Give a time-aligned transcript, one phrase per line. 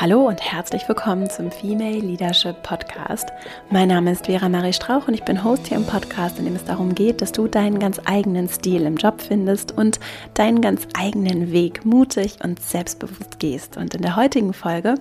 [0.00, 3.30] Hallo und herzlich willkommen zum Female Leadership Podcast.
[3.68, 6.54] Mein Name ist Vera Marie Strauch und ich bin Host hier im Podcast, in dem
[6.54, 9.98] es darum geht, dass du deinen ganz eigenen Stil im Job findest und
[10.34, 13.76] deinen ganz eigenen Weg mutig und selbstbewusst gehst.
[13.76, 14.94] Und in der heutigen Folge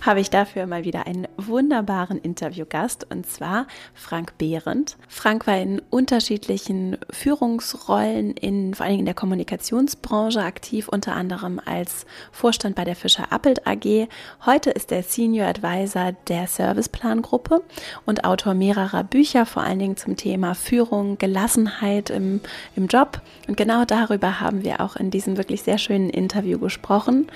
[0.00, 4.96] habe ich dafür mal wieder einen wunderbaren Interviewgast und zwar Frank Behrendt.
[5.08, 11.60] Frank war in unterschiedlichen Führungsrollen in vor allen Dingen in der Kommunikationsbranche aktiv, unter anderem
[11.64, 14.06] als Vorstand bei der Fischer Appelt AG
[14.44, 17.62] Heute ist er Senior Advisor der Serviceplan-Gruppe
[18.04, 22.40] und Autor mehrerer Bücher, vor allen Dingen zum Thema Führung, Gelassenheit im,
[22.76, 23.22] im Job.
[23.48, 27.28] Und genau darüber haben wir auch in diesem wirklich sehr schönen Interview gesprochen.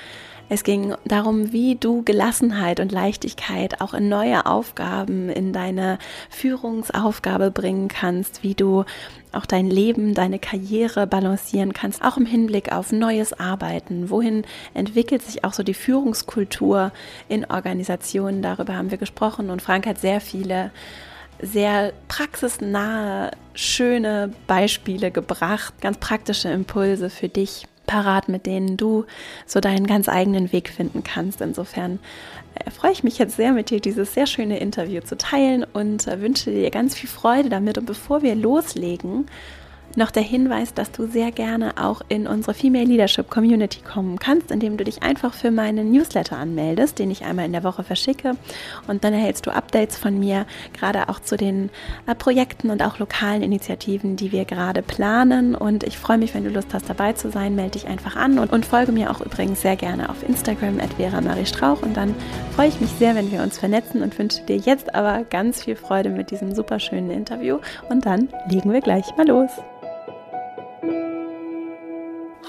[0.53, 7.53] Es ging darum, wie du Gelassenheit und Leichtigkeit auch in neue Aufgaben, in deine Führungsaufgabe
[7.53, 8.85] bringen kannst, wie du
[9.31, 14.11] auch dein Leben, deine Karriere balancieren kannst, auch im Hinblick auf neues Arbeiten.
[14.11, 14.43] Wohin
[14.75, 16.91] entwickelt sich auch so die Führungskultur
[17.29, 18.43] in Organisationen?
[18.43, 20.73] Darüber haben wir gesprochen und Frank hat sehr viele
[21.43, 29.05] sehr praxisnahe, schöne Beispiele gebracht, ganz praktische Impulse für dich parat, mit denen du
[29.47, 31.41] so deinen ganz eigenen Weg finden kannst.
[31.41, 31.99] Insofern
[32.55, 36.07] äh, freue ich mich jetzt sehr, mit dir dieses sehr schöne Interview zu teilen und
[36.07, 37.79] äh, wünsche dir ganz viel Freude damit.
[37.79, 39.27] Und bevor wir loslegen,
[39.97, 44.51] noch der Hinweis, dass du sehr gerne auch in unsere Female Leadership Community kommen kannst,
[44.51, 48.37] indem du dich einfach für meinen Newsletter anmeldest, den ich einmal in der Woche verschicke.
[48.87, 51.71] Und dann erhältst du Updates von mir, gerade auch zu den
[52.07, 55.55] äh, Projekten und auch lokalen Initiativen, die wir gerade planen.
[55.55, 57.55] Und ich freue mich, wenn du Lust hast, dabei zu sein.
[57.55, 60.95] Melde dich einfach an und, und folge mir auch übrigens sehr gerne auf Instagram at
[60.95, 61.83] Vera Marie Strauch.
[61.83, 62.15] Und dann
[62.55, 65.77] freue ich mich sehr, wenn wir uns vernetzen und wünsche dir jetzt aber ganz viel
[65.77, 67.59] Freude mit diesem super schönen Interview.
[67.89, 69.51] Und dann legen wir gleich mal los.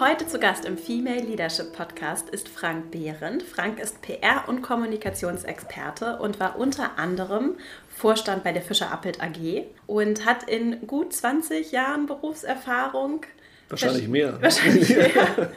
[0.02, 3.44] Heute zu Gast im Female Leadership Podcast ist Frank Behrendt.
[3.44, 7.56] Frank ist PR- und Kommunikationsexperte und war unter anderem
[7.88, 13.28] Vorstand bei der Fischer Appelt AG und hat in gut 20 Jahren Berufserfahrung
[13.70, 14.38] Wahrscheinlich mehr.
[14.42, 15.52] Wahrscheinlich mehr.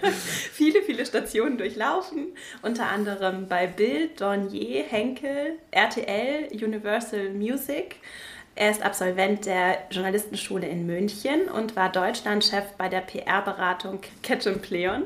[0.53, 2.37] viele, viele Stationen durchlaufen.
[2.61, 7.97] Unter anderem bei Bild, Dornier, Henkel, RTL, Universal Music
[8.57, 15.03] er ist Absolvent der Journalistenschule in München und war Deutschlandchef bei der PR-Beratung Ketchum Pleon.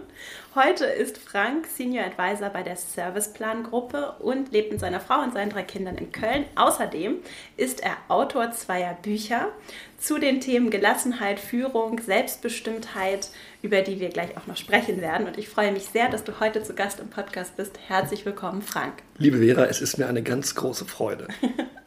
[0.54, 5.48] Heute ist Frank Senior Advisor bei der Serviceplan-Gruppe und lebt mit seiner Frau und seinen
[5.48, 6.44] drei Kindern in Köln.
[6.56, 7.16] Außerdem
[7.56, 9.48] ist er Autor zweier Bücher
[9.98, 13.31] zu den Themen Gelassenheit, Führung, Selbstbestimmtheit,
[13.62, 15.26] über die wir gleich auch noch sprechen werden.
[15.26, 17.78] Und ich freue mich sehr, dass du heute zu Gast im Podcast bist.
[17.87, 18.94] Herzlich willkommen, Frank.
[19.16, 21.28] Liebe Vera, es ist mir eine ganz große Freude.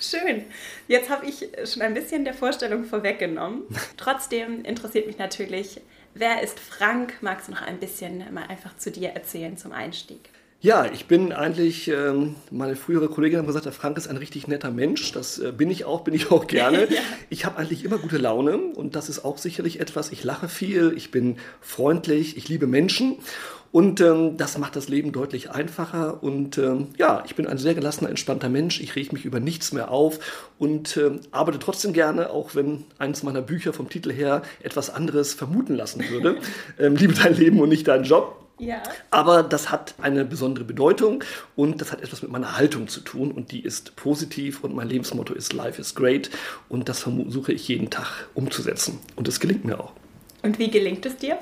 [0.00, 0.44] Schön.
[0.88, 3.62] Jetzt habe ich schon ein bisschen der Vorstellung vorweggenommen.
[3.96, 5.80] Trotzdem interessiert mich natürlich,
[6.14, 7.14] wer ist Frank?
[7.20, 10.30] Magst du noch ein bisschen mal einfach zu dir erzählen zum Einstieg?
[10.64, 14.48] Ja, ich bin eigentlich, ähm, meine frühere Kollegin hat gesagt, der Frank ist ein richtig
[14.48, 15.12] netter Mensch.
[15.12, 16.86] Das äh, bin ich auch, bin ich auch gerne.
[16.90, 17.00] ja.
[17.28, 20.10] Ich habe eigentlich immer gute Laune und das ist auch sicherlich etwas.
[20.10, 23.18] Ich lache viel, ich bin freundlich, ich liebe Menschen
[23.74, 26.22] und ähm, das macht das Leben deutlich einfacher.
[26.22, 28.80] Und ähm, ja, ich bin ein sehr gelassener, entspannter Mensch.
[28.80, 33.24] Ich reg mich über nichts mehr auf und ähm, arbeite trotzdem gerne, auch wenn eines
[33.24, 36.36] meiner Bücher vom Titel her etwas anderes vermuten lassen würde.
[36.78, 38.46] ähm, liebe dein Leben und nicht deinen Job.
[38.60, 38.80] Ja.
[39.10, 41.24] Aber das hat eine besondere Bedeutung
[41.56, 44.88] und das hat etwas mit meiner Haltung zu tun und die ist positiv und mein
[44.88, 46.30] Lebensmotto ist Life is great
[46.68, 49.94] und das versuche ich jeden Tag umzusetzen und es gelingt mir auch.
[50.44, 51.38] Und wie gelingt es dir?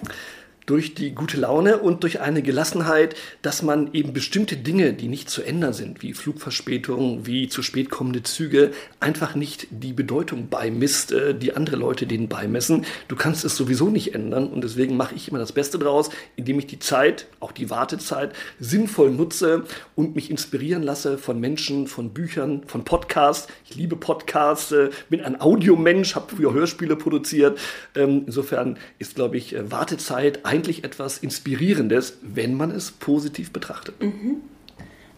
[0.66, 5.30] Durch die gute Laune und durch eine Gelassenheit, dass man eben bestimmte Dinge, die nicht
[5.30, 11.12] zu ändern sind, wie Flugverspätungen, wie zu spät kommende Züge, einfach nicht die Bedeutung beimisst,
[11.12, 12.84] äh, die andere Leute denen beimessen.
[13.08, 16.58] Du kannst es sowieso nicht ändern und deswegen mache ich immer das Beste draus, indem
[16.58, 19.64] ich die Zeit, auch die Wartezeit, sinnvoll nutze
[19.96, 23.48] und mich inspirieren lasse von Menschen, von Büchern, von Podcasts.
[23.68, 27.58] Ich liebe Podcasts, äh, bin ein Audiomensch, habe früher Hörspiele produziert.
[27.94, 34.00] Ähm, insofern ist, glaube ich, äh, Wartezeit eigentlich etwas Inspirierendes, wenn man es positiv betrachtet.
[34.02, 34.42] Mhm.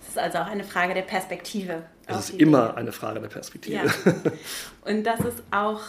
[0.01, 1.83] Das ist also auch eine Frage der Perspektive.
[2.07, 2.77] Es ist immer Dinge.
[2.77, 3.75] eine Frage der Perspektive.
[3.77, 4.15] Ja.
[4.85, 5.81] Und das ist auch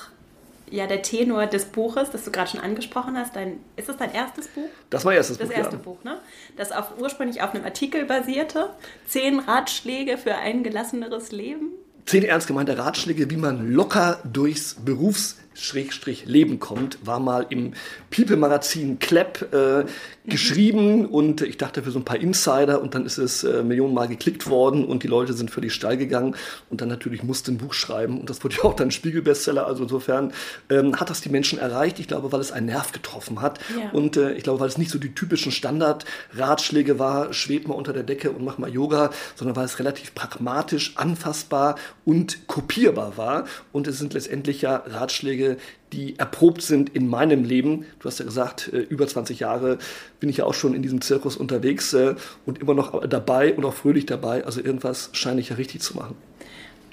[0.71, 3.35] ja, der Tenor des Buches, das du gerade schon angesprochen hast.
[3.35, 4.69] Dein, ist das dein erstes Buch?
[4.89, 5.53] Das war erstes das Buch.
[5.53, 5.81] Das erste ja.
[5.83, 6.17] Buch, ne?
[6.57, 8.71] Das auf, ursprünglich auf einem Artikel basierte.
[9.07, 11.69] Zehn Ratschläge für ein gelasseneres Leben.
[12.07, 17.73] zehn ernst gemeinte Ratschläge, wie man locker durchs Berufs Schrägstrich Leben kommt, war mal im
[18.11, 19.85] People-Magazin Klepp äh,
[20.27, 24.07] geschrieben und ich dachte für so ein paar Insider und dann ist es äh, Millionenmal
[24.07, 26.35] geklickt worden und die Leute sind völlig steil gegangen
[26.69, 29.83] und dann natürlich musste ein Buch schreiben und das wurde ja auch dann Spiegel-Bestseller, also
[29.83, 30.33] insofern
[30.69, 33.89] ähm, hat das die Menschen erreicht, ich glaube, weil es einen Nerv getroffen hat ja.
[33.91, 37.93] und äh, ich glaube, weil es nicht so die typischen Standard-Ratschläge war, schweb mal unter
[37.93, 43.45] der Decke und mach mal Yoga, sondern weil es relativ pragmatisch, anfassbar und kopierbar war
[43.71, 45.44] und es sind letztendlich ja Ratschläge,
[45.93, 47.85] die erprobt sind in meinem Leben.
[47.99, 49.77] Du hast ja gesagt, äh, über 20 Jahre
[50.19, 52.15] bin ich ja auch schon in diesem Zirkus unterwegs äh,
[52.45, 54.45] und immer noch dabei und auch fröhlich dabei.
[54.45, 56.15] Also irgendwas scheine ich ja richtig zu machen.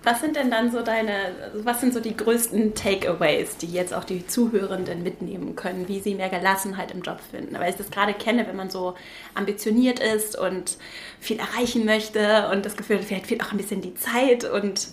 [0.04, 1.12] Was sind denn dann so deine,
[1.54, 6.16] was sind so die größten Takeaways, die jetzt auch die Zuhörenden mitnehmen können, wie sie
[6.16, 7.54] mehr Gelassenheit im Job finden?
[7.56, 8.94] Weil ich das gerade kenne, wenn man so
[9.34, 10.76] ambitioniert ist und
[11.20, 14.88] viel erreichen möchte und das Gefühl, vielleicht fehlt auch ein bisschen die Zeit und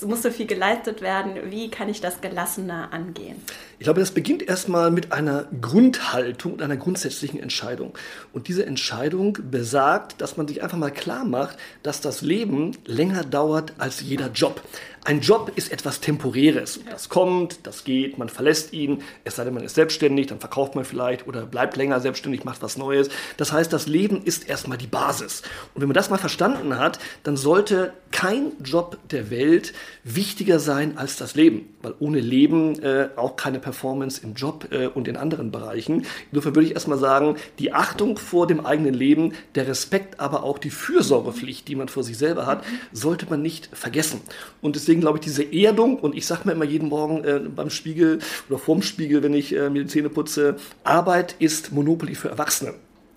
[0.00, 1.50] es muss so viel geleistet werden.
[1.50, 3.36] Wie kann ich das gelassener angehen?
[3.78, 7.92] Ich glaube, das beginnt erstmal mit einer Grundhaltung und einer grundsätzlichen Entscheidung.
[8.32, 13.24] Und diese Entscheidung besagt, dass man sich einfach mal klar macht, dass das Leben länger
[13.24, 14.62] dauert als jeder Job.
[15.02, 16.80] Ein Job ist etwas Temporäres.
[16.90, 20.74] Das kommt, das geht, man verlässt ihn, es sei denn, man ist selbstständig, dann verkauft
[20.74, 23.08] man vielleicht oder bleibt länger selbstständig, macht was Neues.
[23.38, 25.40] Das heißt, das Leben ist erstmal die Basis.
[25.74, 29.72] Und wenn man das mal verstanden hat, dann sollte kein Job der Welt
[30.04, 34.86] wichtiger sein als das Leben, weil ohne Leben äh, auch keine Performance im Job äh,
[34.86, 36.06] und in anderen Bereichen.
[36.30, 40.58] Insofern würde ich erstmal sagen, die Achtung vor dem eigenen Leben, der Respekt, aber auch
[40.58, 44.20] die Fürsorgepflicht, die man vor sich selber hat, sollte man nicht vergessen.
[44.60, 47.70] Und deswegen glaube ich, diese Erdung, und ich sage mir immer jeden Morgen äh, beim
[47.70, 52.28] Spiegel oder vorm Spiegel, wenn ich äh, mir die Zähne putze, Arbeit ist Monopoly für
[52.28, 52.74] Erwachsene.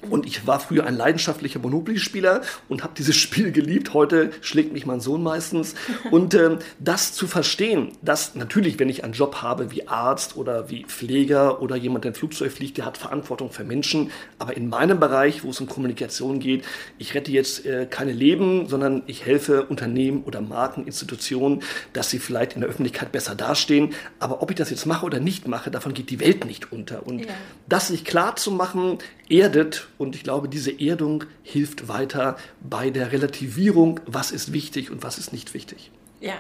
[0.09, 3.93] Und ich war früher ein leidenschaftlicher Monopoly-Spieler und habe dieses Spiel geliebt.
[3.93, 5.75] Heute schlägt mich mein Sohn meistens.
[6.11, 10.69] Und ähm, das zu verstehen, dass natürlich, wenn ich einen Job habe wie Arzt oder
[10.69, 14.11] wie Pfleger oder jemand, der ein Flugzeug fliegt, der hat Verantwortung für Menschen.
[14.39, 16.65] Aber in meinem Bereich, wo es um Kommunikation geht,
[16.97, 21.61] ich rette jetzt äh, keine Leben, sondern ich helfe Unternehmen oder Marken, Institutionen,
[21.93, 23.93] dass sie vielleicht in der Öffentlichkeit besser dastehen.
[24.19, 27.05] Aber ob ich das jetzt mache oder nicht mache, davon geht die Welt nicht unter.
[27.05, 27.27] Und ja.
[27.67, 28.97] das sich klar zu machen,
[29.29, 35.03] erdet und ich glaube, diese Erdung hilft weiter bei der Relativierung, was ist wichtig und
[35.03, 35.91] was ist nicht wichtig.
[36.21, 36.35] Ja,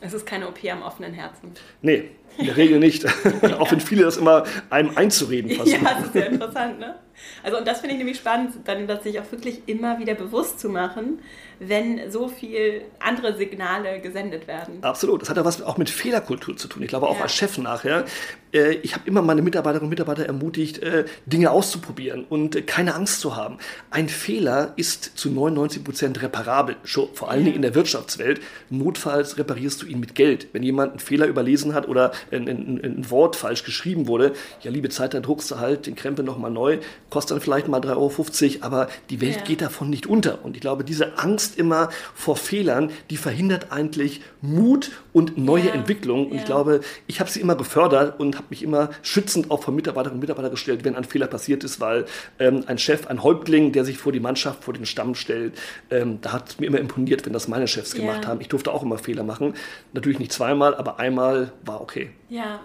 [0.00, 1.52] es ist keine OP am offenen Herzen.
[1.82, 3.06] Nee, in der Regel nicht.
[3.58, 5.84] Auch wenn viele das immer einem einzureden versuchen.
[5.84, 6.96] Ja, das ist sehr interessant, ne?
[7.42, 10.60] Also und das finde ich nämlich spannend, dann das sich auch wirklich immer wieder bewusst
[10.60, 11.20] zu machen,
[11.58, 14.78] wenn so viel andere Signale gesendet werden.
[14.82, 15.22] Absolut.
[15.22, 16.82] Das hat ja was auch mit Fehlerkultur zu tun.
[16.82, 17.22] Ich glaube auch ja.
[17.22, 18.04] als Chef nachher.
[18.52, 22.94] Äh, ich habe immer meine Mitarbeiterinnen und Mitarbeiter ermutigt, äh, Dinge auszuprobieren und äh, keine
[22.94, 23.58] Angst zu haben.
[23.90, 26.76] Ein Fehler ist zu 99 Prozent reparabel,
[27.14, 28.40] vor allen Dingen in der Wirtschaftswelt.
[28.70, 30.48] Notfalls reparierst du ihn mit Geld.
[30.52, 34.32] Wenn jemand einen Fehler überlesen hat oder ein, ein, ein Wort falsch geschrieben wurde,
[34.62, 36.78] ja, liebe Zeit, da druckst du halt den Krempel nochmal neu,
[37.10, 39.42] kostet dann vielleicht mal 3,50 Euro, aber die Welt ja.
[39.42, 40.44] geht davon nicht unter.
[40.44, 45.72] Und ich glaube, diese Angst immer vor Fehlern, die verhindert eigentlich Mut und neue ja.
[45.72, 46.26] Entwicklung.
[46.26, 46.40] Und ja.
[46.40, 50.16] ich glaube, ich habe sie immer gefördert und habe mich immer schützend auch vor Mitarbeiterinnen
[50.16, 52.06] und Mitarbeiter gestellt, wenn ein Fehler passiert ist, weil
[52.38, 55.54] ähm, ein Chef, ein Häuptling, der sich vor die Mannschaft, vor den Stamm stellt,
[55.90, 58.40] ähm, da hat es mir immer imponiert, wenn das meine Chefs gemacht haben.
[58.40, 59.54] Ich durfte auch immer Fehler machen.
[59.92, 62.10] Natürlich nicht zweimal, aber einmal war okay.
[62.28, 62.60] Ja.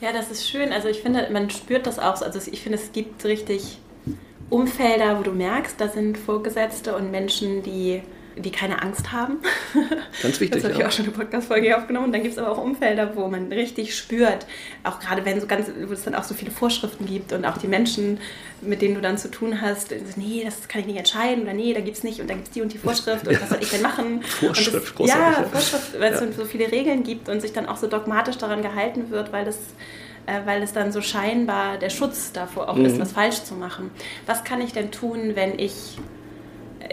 [0.00, 0.72] Ja, das ist schön.
[0.72, 2.20] Also ich finde, man spürt das auch.
[2.20, 3.78] Also ich finde, es gibt richtig
[4.50, 8.02] Umfelder, wo du merkst, da sind Vorgesetzte und Menschen, die,
[8.36, 9.38] die keine Angst haben.
[10.22, 10.50] Ganz wichtig.
[10.50, 10.86] Das habe ich ja.
[10.86, 12.06] auch schon eine Podcast-Folge aufgenommen.
[12.06, 14.46] Und dann gibt es aber auch Umfelder, wo man richtig spürt,
[14.84, 17.56] auch gerade wenn so ganz, wo es dann auch so viele Vorschriften gibt und auch
[17.56, 18.18] die Menschen,
[18.60, 21.72] mit denen du dann zu tun hast, nee, das kann ich nicht entscheiden oder nee,
[21.72, 23.40] da gibt es nicht und da gibt es die und die Vorschrift und ja.
[23.40, 24.22] was soll ich denn machen?
[24.40, 27.86] Vorschrift, das, Ja, Vorschrift, weil es so viele Regeln gibt und sich dann auch so
[27.86, 29.58] dogmatisch daran gehalten wird, weil das
[30.26, 32.86] äh, weil es dann so scheinbar der Schutz davor auch mhm.
[32.86, 33.90] ist, was falsch zu machen.
[34.26, 35.98] Was kann ich denn tun, wenn ich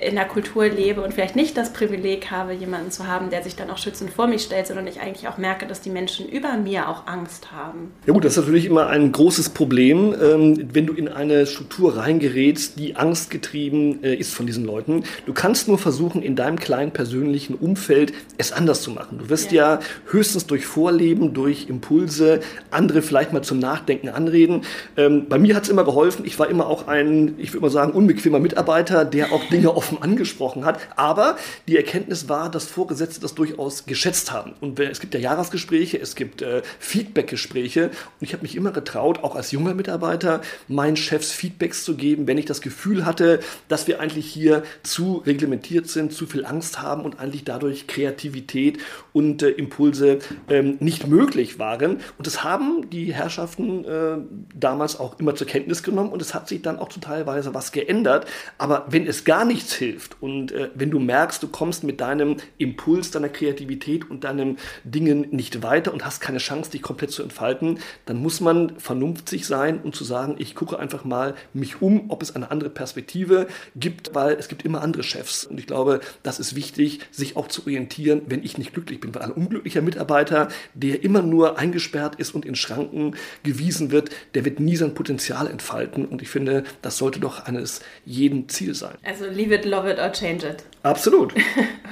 [0.01, 3.55] in der Kultur lebe und vielleicht nicht das Privileg habe, jemanden zu haben, der sich
[3.55, 6.57] dann auch schützend vor mich stellt, sondern ich eigentlich auch merke, dass die Menschen über
[6.57, 7.91] mir auch Angst haben.
[8.05, 11.97] Ja gut, das ist natürlich immer ein großes Problem, ähm, wenn du in eine Struktur
[11.97, 15.03] reingerätst, die angstgetrieben äh, ist von diesen Leuten.
[15.25, 19.19] Du kannst nur versuchen, in deinem kleinen persönlichen Umfeld es anders zu machen.
[19.19, 24.61] Du wirst ja, ja höchstens durch Vorleben, durch Impulse andere vielleicht mal zum Nachdenken anreden.
[24.97, 26.25] Ähm, bei mir hat es immer geholfen.
[26.25, 30.01] Ich war immer auch ein, ich würde mal sagen, unbequemer Mitarbeiter, der auch Dinge offen
[30.01, 30.79] angesprochen hat.
[30.95, 31.37] Aber
[31.67, 34.53] die Erkenntnis war, dass Vorgesetzte das durchaus geschätzt haben.
[34.61, 37.87] Und es gibt ja Jahresgespräche, es gibt äh, Feedbackgespräche.
[37.87, 42.27] Und ich habe mich immer getraut, auch als junger Mitarbeiter, meinen Chefs Feedbacks zu geben,
[42.27, 46.81] wenn ich das Gefühl hatte, dass wir eigentlich hier zu reglementiert sind, zu viel Angst
[46.81, 48.79] haben und eigentlich dadurch Kreativität
[49.11, 51.97] und äh, Impulse ähm, nicht möglich waren.
[52.17, 54.17] Und das haben die Herrschaften äh,
[54.55, 57.71] damals auch immer zur Kenntnis genommen und es hat sich dann auch zu teilweise was
[57.73, 58.25] geändert.
[58.57, 62.37] Aber wenn es gar nichts hilft und äh, wenn du merkst, du kommst mit deinem
[62.57, 67.23] Impuls, deiner Kreativität und deinen Dingen nicht weiter und hast keine Chance, dich komplett zu
[67.23, 72.09] entfalten, dann muss man vernünftig sein und zu sagen, ich gucke einfach mal mich um,
[72.09, 75.45] ob es eine andere Perspektive gibt, weil es gibt immer andere Chefs.
[75.45, 79.15] Und ich glaube, das ist wichtig, sich auch zu orientieren, wenn ich nicht glücklich bin.
[79.15, 84.45] Weil ein unglücklicher Mitarbeiter, der immer nur eingesperrt ist und in Schranken gewiesen wird, der
[84.45, 86.05] wird nie sein Potenzial entfalten.
[86.05, 88.95] Und ich finde, das sollte doch eines jeden Ziel sein.
[89.03, 90.63] Also leave it, love it or change it.
[90.83, 91.33] Absolut.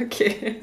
[0.01, 0.60] okay.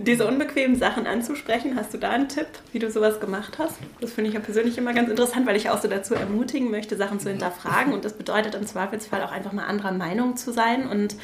[0.00, 3.74] Diese unbequemen Sachen anzusprechen, hast du da einen Tipp, wie du sowas gemacht hast?
[4.00, 6.96] Das finde ich ja persönlich immer ganz interessant, weil ich auch so dazu ermutigen möchte,
[6.96, 7.92] Sachen zu hinterfragen.
[7.92, 11.16] Und das bedeutet im Zweifelsfall auch einfach mal anderer Meinung zu sein und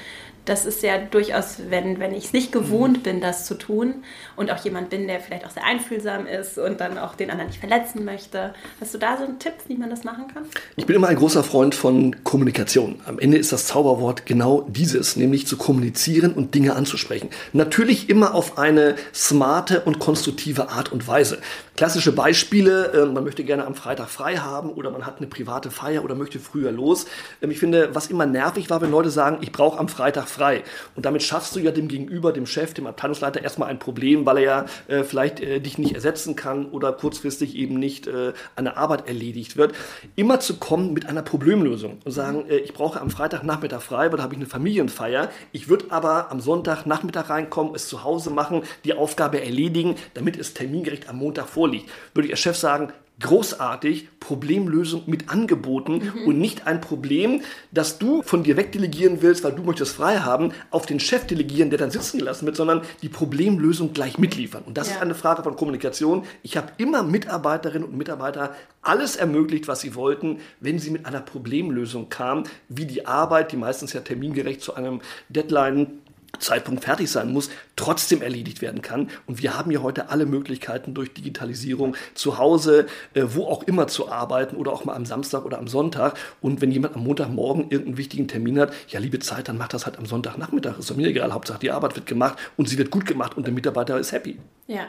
[0.45, 4.05] das ist ja durchaus, wenn, wenn ich es nicht gewohnt bin, das zu tun
[4.37, 7.49] und auch jemand bin, der vielleicht auch sehr einfühlsam ist und dann auch den anderen
[7.49, 8.55] nicht verletzen möchte.
[8.81, 10.45] Hast du da so einen Tipp, wie man das machen kann?
[10.77, 13.01] Ich bin immer ein großer Freund von Kommunikation.
[13.07, 17.31] Am Ende ist das Zauberwort genau dieses, nämlich zu kommunizieren und Dinge anzusprechen.
[17.53, 21.39] Natürlich immer auf eine smarte und konstruktive Art und Weise.
[21.77, 25.71] Klassische Beispiele, äh, man möchte gerne am Freitag frei haben oder man hat eine private
[25.71, 27.07] Feier oder möchte früher los.
[27.43, 30.63] Ähm, ich finde, was immer nervig war, wenn Leute sagen, ich brauche am Freitag frei.
[30.95, 34.39] Und damit schaffst du ja dem Gegenüber, dem Chef, dem Abteilungsleiter erstmal ein Problem, weil
[34.39, 38.77] er ja äh, vielleicht äh, dich nicht ersetzen kann oder kurzfristig eben nicht äh, eine
[38.77, 39.75] Arbeit erledigt wird.
[40.15, 44.19] Immer zu kommen mit einer Problemlösung und sagen, äh, ich brauche am Freitagnachmittag frei, weil
[44.19, 45.31] da habe ich eine Familienfeier.
[45.51, 50.55] Ich würde aber am Sonntagnachmittag reinkommen, es zu Hause machen, die Aufgabe erledigen, damit es
[50.55, 56.27] termingerecht am Montag vor vorliegt, würde Ihr Chef sagen, großartig, Problemlösung mit angeboten mhm.
[56.27, 60.53] und nicht ein Problem, das du von dir wegdelegieren willst, weil du möchtest frei haben,
[60.71, 64.63] auf den Chef delegieren, der dann sitzen gelassen wird, sondern die Problemlösung gleich mitliefern.
[64.65, 64.97] Und das ja.
[64.97, 66.25] ist eine Frage von Kommunikation.
[66.43, 71.21] Ich habe immer Mitarbeiterinnen und Mitarbeiter alles ermöglicht, was sie wollten, wenn sie mit einer
[71.21, 76.01] Problemlösung kamen, wie die Arbeit, die meistens ja termingerecht zu einem Deadline
[76.39, 79.11] Zeitpunkt fertig sein muss, trotzdem erledigt werden kann.
[79.27, 83.87] Und wir haben ja heute alle Möglichkeiten durch Digitalisierung zu Hause, äh, wo auch immer
[83.87, 86.17] zu arbeiten oder auch mal am Samstag oder am Sonntag.
[86.41, 89.87] Und wenn jemand am Montagmorgen irgendeinen wichtigen Termin hat, ja, liebe Zeit, dann macht das
[89.87, 90.79] halt am Sonntagnachmittag.
[90.79, 91.33] Ist doch mir egal.
[91.33, 94.39] Hauptsache die Arbeit wird gemacht und sie wird gut gemacht und der Mitarbeiter ist happy.
[94.67, 94.87] Ja.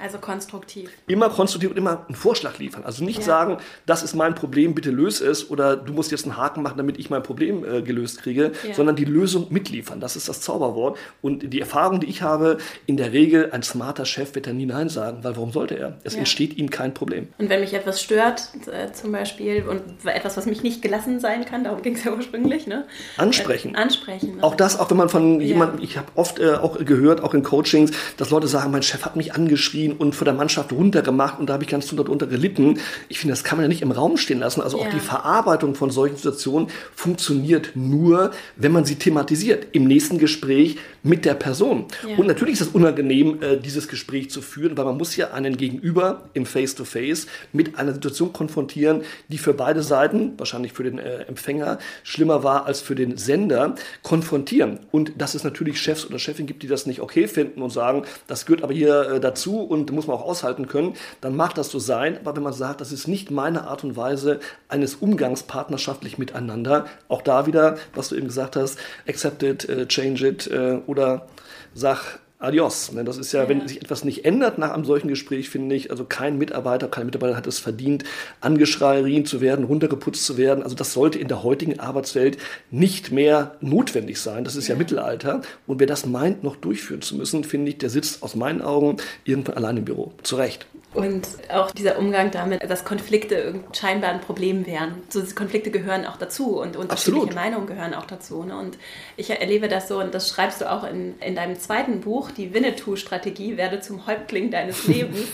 [0.00, 0.90] Also konstruktiv.
[1.06, 2.84] Immer konstruktiv und immer einen Vorschlag liefern.
[2.84, 3.24] Also nicht ja.
[3.24, 6.78] sagen, das ist mein Problem, bitte löse es oder du musst jetzt einen Haken machen,
[6.78, 8.74] damit ich mein Problem äh, gelöst kriege, ja.
[8.74, 10.00] sondern die Lösung mitliefern.
[10.00, 10.98] Das ist das Zauberwort.
[11.20, 14.66] Und die Erfahrung, die ich habe, in der Regel, ein smarter Chef wird da nie
[14.66, 15.98] Nein sagen, weil warum sollte er?
[16.04, 16.20] Es ja.
[16.20, 17.28] entsteht ihm kein Problem.
[17.38, 21.44] Und wenn mich etwas stört, äh, zum Beispiel, und etwas, was mich nicht gelassen sein
[21.44, 22.86] kann, darum ging es ja ursprünglich, ne?
[23.16, 23.74] Ansprechen.
[23.74, 24.36] Äh, ansprechen.
[24.36, 24.42] Ne?
[24.42, 27.42] Auch das, auch wenn man von jemandem, ich habe oft äh, auch gehört, auch in
[27.42, 31.38] Coachings, dass Leute sagen, mein Chef hat mich angeschrien ihn und vor der Mannschaft runtergemacht
[31.38, 32.78] und da habe ich ganz darunter gelitten.
[33.08, 34.60] Ich finde, das kann man ja nicht im Raum stehen lassen.
[34.60, 34.84] Also ja.
[34.84, 40.78] auch die Verarbeitung von solchen Situationen funktioniert nur, wenn man sie thematisiert im nächsten Gespräch
[41.02, 41.86] mit der Person.
[42.06, 42.16] Ja.
[42.16, 45.56] Und natürlich ist es unangenehm, äh, dieses Gespräch zu führen, weil man muss ja einen
[45.56, 50.98] Gegenüber im Face-to-Face -face mit einer Situation konfrontieren, die für beide Seiten, wahrscheinlich für den
[50.98, 54.80] äh, Empfänger, schlimmer war als für den Sender, konfrontieren.
[54.90, 58.04] Und dass es natürlich Chefs oder Chefin gibt, die das nicht okay finden und sagen,
[58.26, 61.70] das gehört aber hier äh, dazu und muss man auch aushalten können, dann mag das
[61.70, 62.18] so sein.
[62.18, 66.86] Aber wenn man sagt, das ist nicht meine Art und Weise eines Umgangs partnerschaftlich miteinander,
[67.08, 71.26] auch da wieder, was du eben gesagt hast, accept it, uh, change it uh, oder
[71.74, 72.90] sag Adios.
[72.92, 75.74] Ne, das ist ja, ja, wenn sich etwas nicht ändert nach einem solchen Gespräch, finde
[75.74, 78.04] ich, also kein Mitarbeiter, keine Mitarbeiter hat es verdient,
[78.40, 80.64] angeschrien zu werden, runtergeputzt zu werden.
[80.64, 82.38] Also das sollte in der heutigen Arbeitswelt
[82.70, 84.44] nicht mehr notwendig sein.
[84.44, 85.42] Das ist ja, ja Mittelalter.
[85.66, 88.96] Und wer das meint, noch durchführen zu müssen, finde ich, der sitzt aus meinen Augen
[89.24, 90.12] irgendwann allein im Büro.
[90.22, 90.66] Zu Recht.
[90.92, 95.02] Und auch dieser Umgang damit, dass Konflikte scheinbar ein Problem wären.
[95.08, 97.34] So, Konflikte gehören auch dazu und unterschiedliche Absolut.
[97.34, 98.42] Meinungen gehören auch dazu.
[98.42, 98.58] Ne?
[98.58, 98.76] Und
[99.16, 102.52] ich erlebe das so, und das schreibst du auch in, in deinem zweiten Buch, die
[102.52, 105.28] Winnetou-Strategie, werde zum Häuptling deines Lebens.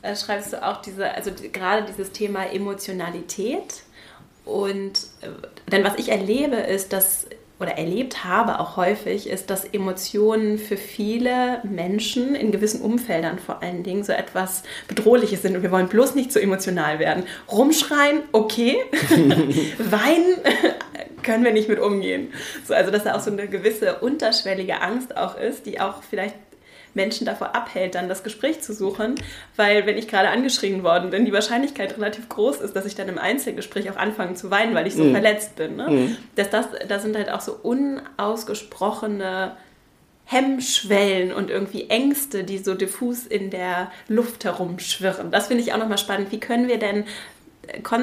[0.00, 3.82] da schreibst du auch diese, also die, gerade dieses Thema Emotionalität.
[4.44, 5.28] Und äh,
[5.72, 7.26] denn was ich erlebe, ist, dass
[7.60, 13.62] oder erlebt habe, auch häufig, ist, dass Emotionen für viele Menschen in gewissen Umfeldern vor
[13.62, 17.24] allen Dingen so etwas Bedrohliches sind und wir wollen bloß nicht so emotional werden.
[17.50, 18.76] Rumschreien, okay.
[19.78, 20.36] Weinen
[21.22, 22.32] können wir nicht mit umgehen.
[22.66, 26.34] So, also dass da auch so eine gewisse unterschwellige Angst auch ist, die auch vielleicht
[26.94, 29.16] Menschen davor abhält, dann das Gespräch zu suchen,
[29.56, 33.08] weil wenn ich gerade angeschrien worden bin, die Wahrscheinlichkeit relativ groß ist, dass ich dann
[33.08, 35.12] im Einzelgespräch auch anfange zu weinen, weil ich so mhm.
[35.12, 35.76] verletzt bin.
[35.76, 35.90] Ne?
[35.90, 36.16] Mhm.
[36.36, 39.56] Dass das, das sind halt auch so unausgesprochene
[40.26, 45.30] Hemmschwellen und irgendwie Ängste, die so diffus in der Luft herumschwirren.
[45.30, 46.32] Das finde ich auch nochmal spannend.
[46.32, 47.04] Wie können wir denn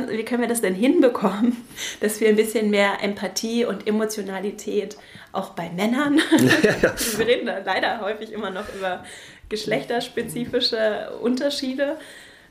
[0.10, 1.58] wie können wir das denn hinbekommen,
[2.00, 4.98] dass wir ein bisschen mehr Empathie und Emotionalität
[5.32, 6.20] auch bei Männern.
[6.82, 6.94] Ja.
[7.18, 9.04] Wir reden da leider häufig immer noch über
[9.50, 11.98] geschlechterspezifische Unterschiede.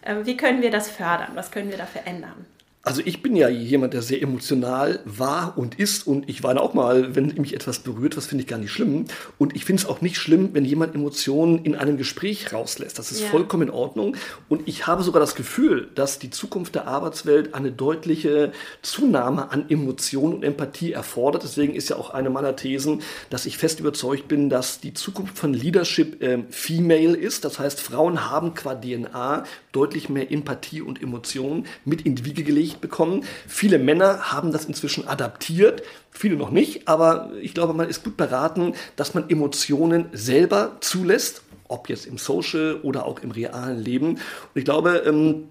[0.02, 1.32] Äh, wie können wir das fördern?
[1.34, 2.46] Was können wir da verändern?
[2.82, 6.72] Also ich bin ja jemand, der sehr emotional war und ist und ich weine auch
[6.72, 9.04] mal, wenn mich etwas berührt, was finde ich gar nicht schlimm.
[9.36, 12.98] Und ich finde es auch nicht schlimm, wenn jemand Emotionen in einem Gespräch rauslässt.
[12.98, 13.28] Das ist ja.
[13.28, 14.16] vollkommen in Ordnung.
[14.48, 19.68] Und ich habe sogar das Gefühl, dass die Zukunft der Arbeitswelt eine deutliche Zunahme an
[19.68, 21.42] Emotionen und Empathie erfordert.
[21.42, 25.38] Deswegen ist ja auch eine meiner Thesen, dass ich fest überzeugt bin, dass die Zukunft
[25.38, 27.44] von Leadership äh, female ist.
[27.44, 32.42] Das heißt, Frauen haben qua DNA deutlich mehr Empathie und Emotionen mit in die Wiege
[32.42, 33.24] gelegt Licht bekommen.
[33.46, 38.16] Viele Männer haben das inzwischen adaptiert, viele noch nicht, aber ich glaube, man ist gut
[38.16, 44.10] beraten, dass man Emotionen selber zulässt, ob jetzt im Social oder auch im realen Leben.
[44.10, 44.20] Und
[44.54, 45.48] ich glaube, ähm,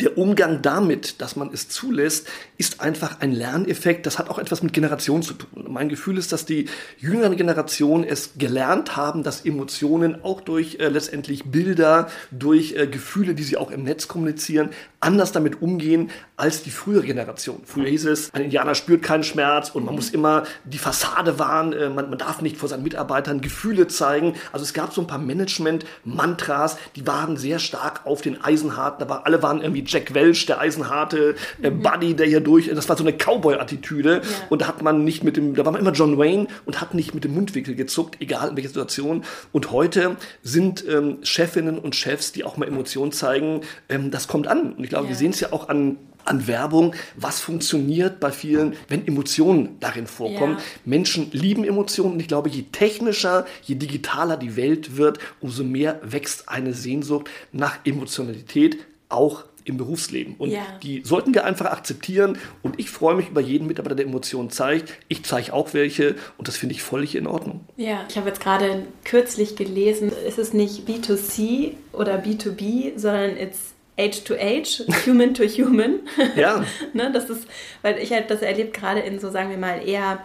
[0.00, 2.28] der Umgang damit, dass man es zulässt,
[2.62, 4.06] ist einfach ein Lerneffekt.
[4.06, 5.64] Das hat auch etwas mit Generation zu tun.
[5.68, 6.66] Mein Gefühl ist, dass die
[6.96, 13.34] jüngeren Generationen es gelernt haben, dass Emotionen auch durch äh, letztendlich Bilder, durch äh, Gefühle,
[13.34, 17.62] die sie auch im Netz kommunizieren, anders damit umgehen als die frühere Generation.
[17.64, 21.72] Früher hieß es, ein Indianer spürt keinen Schmerz und man muss immer die Fassade wahren,
[21.72, 24.34] äh, man, man darf nicht vor seinen Mitarbeitern Gefühle zeigen.
[24.52, 29.26] Also es gab so ein paar Management-Mantras, die waren sehr stark auf den Eisenharten, aber
[29.26, 31.82] alle waren irgendwie Jack Welch, der eisenharte äh, mhm.
[31.82, 34.46] Buddy, der hier durch, das war so eine Cowboy-Attitüde ja.
[34.50, 36.94] und da hat man nicht mit dem, da war man immer John Wayne und hat
[36.94, 39.24] nicht mit dem Mundwinkel gezuckt, egal in welcher Situation.
[39.52, 44.46] Und heute sind ähm, Chefinnen und Chefs, die auch mal Emotionen zeigen, ähm, das kommt
[44.46, 44.72] an.
[44.72, 45.10] Und ich glaube, ja.
[45.10, 50.06] wir sehen es ja auch an an Werbung, was funktioniert bei vielen, wenn Emotionen darin
[50.06, 50.56] vorkommen.
[50.58, 50.62] Ja.
[50.84, 56.00] Menschen lieben Emotionen und ich glaube, je technischer, je digitaler die Welt wird, umso mehr
[56.02, 58.78] wächst eine Sehnsucht nach Emotionalität,
[59.08, 60.34] auch im Berufsleben.
[60.38, 60.60] Und ja.
[60.82, 62.38] die sollten wir einfach akzeptieren.
[62.62, 64.94] Und ich freue mich über jeden Mitarbeiter, der Emotionen zeigt.
[65.08, 67.60] Ich zeige auch welche und das finde ich völlig in Ordnung.
[67.76, 73.72] Ja, ich habe jetzt gerade kürzlich gelesen, es ist nicht B2C oder B2B, sondern it's
[73.98, 76.00] Age to Age, Human to Human.
[76.36, 76.64] Ja.
[76.92, 77.46] ne, das ist,
[77.82, 80.22] weil ich halt das erlebt gerade in so, sagen wir mal, eher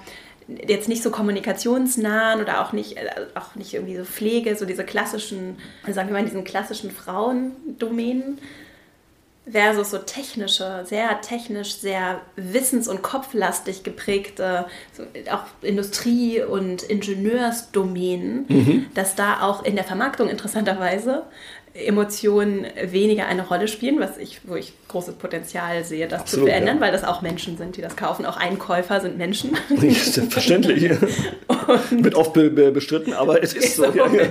[0.47, 4.85] jetzt nicht so kommunikationsnahen oder auch nicht, äh, auch nicht irgendwie so Pflege, so diese
[4.85, 8.39] klassischen, sagen wir mal, diesen klassischen Frauendomänen,
[9.49, 18.45] versus so technische, sehr technisch, sehr wissens- und kopflastig geprägte, so auch Industrie- und Ingenieursdomänen,
[18.47, 18.85] mhm.
[18.93, 21.23] dass da auch in der Vermarktung interessanterweise
[21.85, 26.51] Emotionen weniger eine Rolle spielen, was ich, wo ich großes Potenzial sehe, das Absolut, zu
[26.51, 26.81] verändern, ja.
[26.81, 28.25] weil das auch Menschen sind, die das kaufen.
[28.25, 29.55] Auch Einkäufer sind Menschen.
[29.77, 30.89] Selbstverständlich.
[31.91, 33.91] Wird oft be be bestritten, aber es ist so.
[33.91, 34.07] so ja.
[34.07, 34.23] Ja.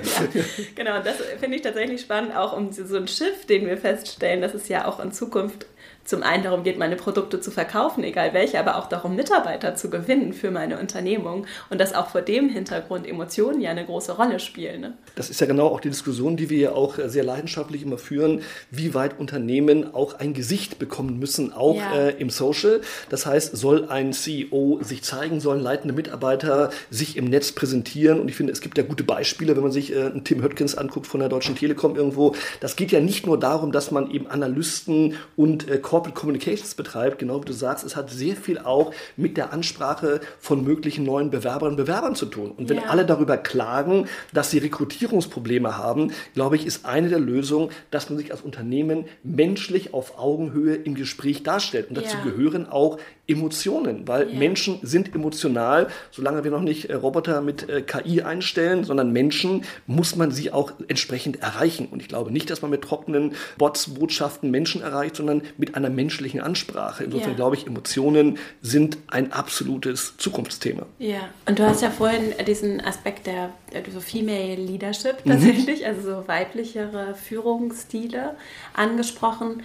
[0.75, 4.55] Genau, das finde ich tatsächlich spannend, auch um so ein Schiff, den wir feststellen, dass
[4.55, 5.67] es ja auch in Zukunft
[6.07, 9.90] zum einen darum geht, meine Produkte zu verkaufen, egal welche, aber auch darum, Mitarbeiter zu
[9.90, 14.38] gewinnen für meine Unternehmung und dass auch vor dem Hintergrund Emotionen ja eine große Rolle
[14.38, 14.81] spielen.
[14.81, 14.95] Ne?
[15.14, 18.42] Das ist ja genau auch die Diskussion, die wir ja auch sehr leidenschaftlich immer führen,
[18.71, 21.95] wie weit Unternehmen auch ein Gesicht bekommen müssen, auch ja.
[21.95, 22.81] äh, im Social.
[23.09, 28.29] Das heißt, soll ein CEO sich zeigen, sollen leitende Mitarbeiter sich im Netz präsentieren und
[28.29, 31.07] ich finde, es gibt ja gute Beispiele, wenn man sich äh, einen Tim Höttgens anguckt
[31.07, 32.35] von der Deutschen Telekom irgendwo.
[32.61, 37.19] Das geht ja nicht nur darum, dass man eben Analysten und äh, Corporate Communications betreibt,
[37.19, 41.31] genau wie du sagst, es hat sehr viel auch mit der Ansprache von möglichen neuen
[41.31, 42.51] Bewerberinnen und Bewerbern zu tun.
[42.51, 42.85] Und wenn ja.
[42.89, 48.19] alle darüber klagen, dass sie Rekrutierungsprobleme haben, glaube ich, ist eine der Lösungen, dass man
[48.19, 51.89] sich als Unternehmen menschlich auf Augenhöhe im Gespräch darstellt.
[51.89, 52.25] Und dazu ja.
[52.25, 54.39] gehören auch Emotionen, weil ja.
[54.39, 55.89] Menschen sind emotional.
[56.12, 60.53] Solange wir noch nicht äh, Roboter mit äh, KI einstellen, sondern Menschen, muss man sie
[60.53, 61.89] auch entsprechend erreichen.
[61.91, 65.91] Und ich glaube nicht, dass man mit trockenen Bots, Botschaften Menschen erreicht, sondern mit einer
[65.91, 67.05] menschlichen Ansprache.
[67.05, 67.37] Insofern ja.
[67.37, 70.87] glaube ich, Emotionen sind ein absolutes Zukunftsthema.
[70.99, 75.31] Ja, und du hast ja vorhin diesen Aspekt der, der so Female Leadership mhm.
[75.31, 75.87] tatsächlich, mhm.
[75.87, 78.37] also so weiblichere Führungsstile
[78.75, 79.62] angesprochen.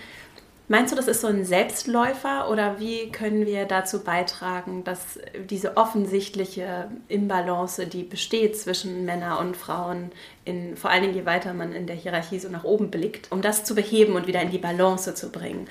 [0.72, 5.76] Meinst du, das ist so ein Selbstläufer oder wie können wir dazu beitragen, dass diese
[5.76, 10.14] offensichtliche Imbalance, die besteht zwischen Männern und Frauen,
[10.46, 13.42] in, vor allen Dingen je weiter man in der Hierarchie so nach oben blickt, um
[13.42, 15.68] das zu beheben und wieder in die Balance zu bringen?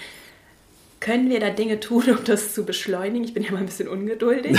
[1.00, 3.24] Können wir da Dinge tun, um das zu beschleunigen?
[3.24, 4.58] Ich bin ja mal ein bisschen ungeduldig.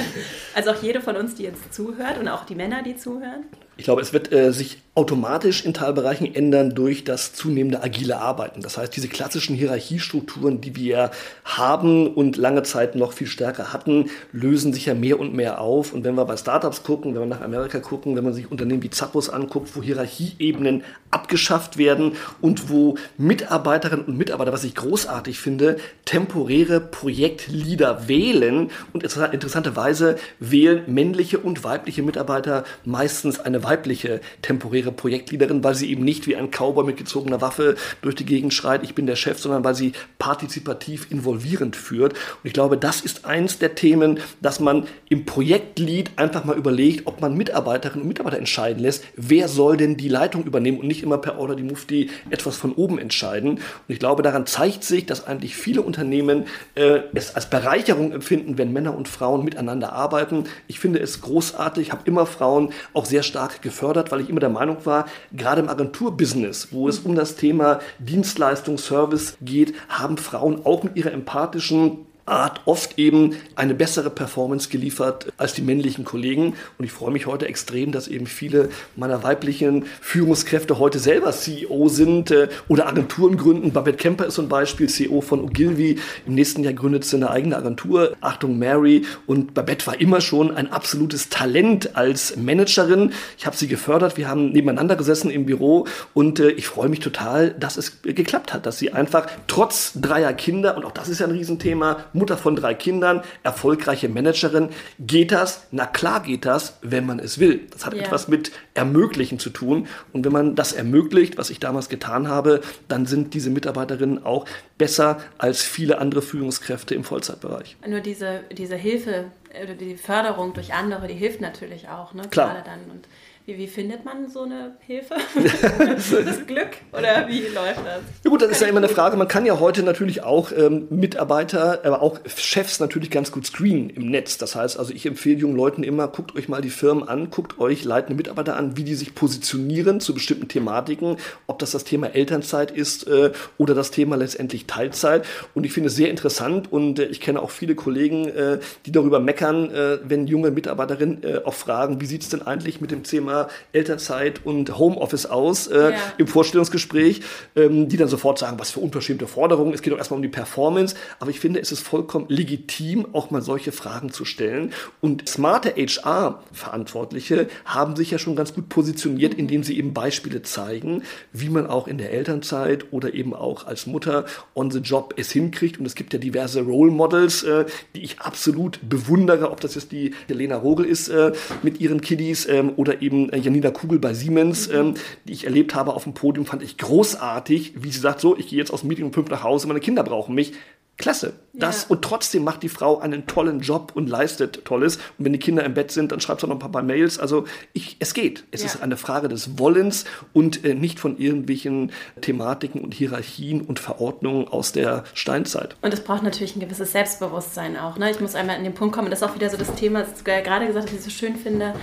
[0.54, 3.44] also auch jede von uns, die jetzt zuhört und auch die Männer, die zuhören.
[3.76, 8.60] Ich glaube, es wird äh, sich automatisch in Teilbereichen ändern durch das zunehmende agile Arbeiten.
[8.60, 11.10] Das heißt, diese klassischen Hierarchiestrukturen, die wir
[11.44, 15.92] haben und lange Zeit noch viel stärker hatten, lösen sich ja mehr und mehr auf.
[15.92, 18.84] Und wenn wir bei Startups gucken, wenn wir nach Amerika gucken, wenn man sich Unternehmen
[18.84, 25.40] wie Zappos anguckt, wo Hierarchieebenen abgeschafft werden und wo Mitarbeiterinnen und Mitarbeiter, was ich großartig
[25.40, 34.92] finde, temporäre Projektleader wählen und interessanterweise wählen männliche und weibliche Mitarbeiter meistens eine weibliche temporäre
[34.92, 38.84] Projektleaderin, weil sie eben nicht wie ein Cowboy mit gezogener Waffe durch die Gegend schreit,
[38.84, 42.12] ich bin der Chef, sondern weil sie partizipativ involvierend führt.
[42.12, 47.06] Und ich glaube, das ist eins der Themen, dass man im Projektlead einfach mal überlegt,
[47.06, 51.02] ob man Mitarbeiterinnen und Mitarbeiter entscheiden lässt, wer soll denn die Leitung übernehmen und nicht
[51.02, 53.50] immer per Order die Mufti etwas von oben entscheiden.
[53.50, 58.58] Und ich glaube, daran zeigt sich, dass eigentlich viele Unternehmen äh, es als Bereicherung empfinden,
[58.58, 60.44] wenn Männer und Frauen miteinander arbeiten.
[60.68, 64.48] Ich finde es großartig, habe immer Frauen auch sehr stark gefördert, weil ich immer der
[64.48, 70.64] Meinung war, gerade im Agenturbusiness, wo es um das Thema Dienstleistung, Service geht, haben Frauen
[70.64, 76.54] auch mit ihrer empathischen Art oft eben eine bessere Performance geliefert als die männlichen Kollegen.
[76.78, 81.88] Und ich freue mich heute extrem, dass eben viele meiner weiblichen Führungskräfte heute selber CEO
[81.88, 83.72] sind äh, oder Agenturen gründen.
[83.72, 85.98] Babette Kemper ist zum Beispiel CEO von Ogilvy.
[86.26, 88.16] Im nächsten Jahr gründet sie eine eigene Agentur.
[88.20, 89.04] Achtung, Mary.
[89.26, 93.12] Und Babette war immer schon ein absolutes Talent als Managerin.
[93.36, 94.16] Ich habe sie gefördert.
[94.16, 98.54] Wir haben nebeneinander gesessen im Büro und äh, ich freue mich total, dass es geklappt
[98.54, 102.36] hat, dass sie einfach trotz dreier Kinder, und auch das ist ja ein Riesenthema, Mutter
[102.36, 104.70] von drei Kindern, erfolgreiche Managerin.
[104.98, 105.66] Geht das?
[105.70, 107.66] Na klar geht das, wenn man es will.
[107.70, 108.02] Das hat ja.
[108.02, 109.86] etwas mit Ermöglichen zu tun.
[110.12, 114.46] Und wenn man das ermöglicht, was ich damals getan habe, dann sind diese Mitarbeiterinnen auch
[114.78, 117.76] besser als viele andere Führungskräfte im Vollzeitbereich.
[117.86, 119.26] Nur diese, diese Hilfe,
[119.62, 122.14] oder die Förderung durch andere, die hilft natürlich auch.
[122.14, 122.22] Ne?
[122.30, 122.54] Klar.
[122.54, 122.90] Gerade dann.
[122.90, 123.06] Und
[123.46, 125.16] wie, wie findet man so eine Hilfe?
[126.24, 128.00] das Glück oder wie läuft das?
[128.24, 129.18] Ja gut, das ist ja immer eine Frage.
[129.18, 133.90] Man kann ja heute natürlich auch ähm, Mitarbeiter, aber auch Chefs natürlich ganz gut screenen
[133.90, 134.38] im Netz.
[134.38, 137.58] Das heißt also, ich empfehle jungen Leuten immer, guckt euch mal die Firmen an, guckt
[137.58, 142.14] euch leitende Mitarbeiter an, wie die sich positionieren zu bestimmten Thematiken, ob das das Thema
[142.14, 145.26] Elternzeit ist äh, oder das Thema letztendlich Teilzeit.
[145.52, 148.92] Und ich finde es sehr interessant und äh, ich kenne auch viele Kollegen, äh, die
[148.92, 152.90] darüber meckern, äh, wenn junge Mitarbeiterinnen äh, auch fragen, wie sieht es denn eigentlich mit
[152.90, 155.96] dem Thema Thema Elternzeit und Homeoffice aus äh, ja.
[156.18, 157.22] im Vorstellungsgespräch,
[157.56, 159.74] ähm, die dann sofort sagen, was für unverschämte Forderungen.
[159.74, 160.94] Es geht doch erstmal um die Performance.
[161.18, 164.72] Aber ich finde, es ist vollkommen legitim, auch mal solche Fragen zu stellen.
[165.00, 171.02] Und smarte HR-Verantwortliche haben sich ja schon ganz gut positioniert, indem sie eben Beispiele zeigen,
[171.32, 175.32] wie man auch in der Elternzeit oder eben auch als Mutter on the job es
[175.32, 175.78] hinkriegt.
[175.80, 179.90] Und es gibt ja diverse Role Models, äh, die ich absolut bewundere, ob das jetzt
[179.92, 184.14] die Helena Rogel ist äh, mit ihren Kiddies ähm, oder eben äh, Janina Kugel bei
[184.14, 184.74] Siemens, mhm.
[184.74, 188.36] ähm, die ich erlebt habe auf dem Podium, fand ich großartig, wie sie sagt, so,
[188.36, 190.52] ich gehe jetzt aus dem Meeting um fünf nach Hause, meine Kinder brauchen mich.
[190.96, 191.32] Klasse.
[191.52, 191.88] Das ja.
[191.88, 194.96] und trotzdem macht die Frau einen tollen Job und leistet Tolles.
[195.18, 197.18] Und wenn die Kinder im Bett sind, dann schreibt sie noch ein paar, paar Mails.
[197.18, 198.44] Also ich, es geht.
[198.52, 198.66] Es ja.
[198.66, 204.46] ist eine Frage des Wollens und äh, nicht von irgendwelchen Thematiken und Hierarchien und Verordnungen
[204.46, 205.74] aus der Steinzeit.
[205.82, 207.98] Und es braucht natürlich ein gewisses Selbstbewusstsein auch.
[207.98, 208.10] Ne?
[208.12, 210.14] Ich muss einmal an den Punkt kommen, das ist auch wieder so das Thema, das
[210.14, 211.74] du gerade gesagt hast, was ich so schön finde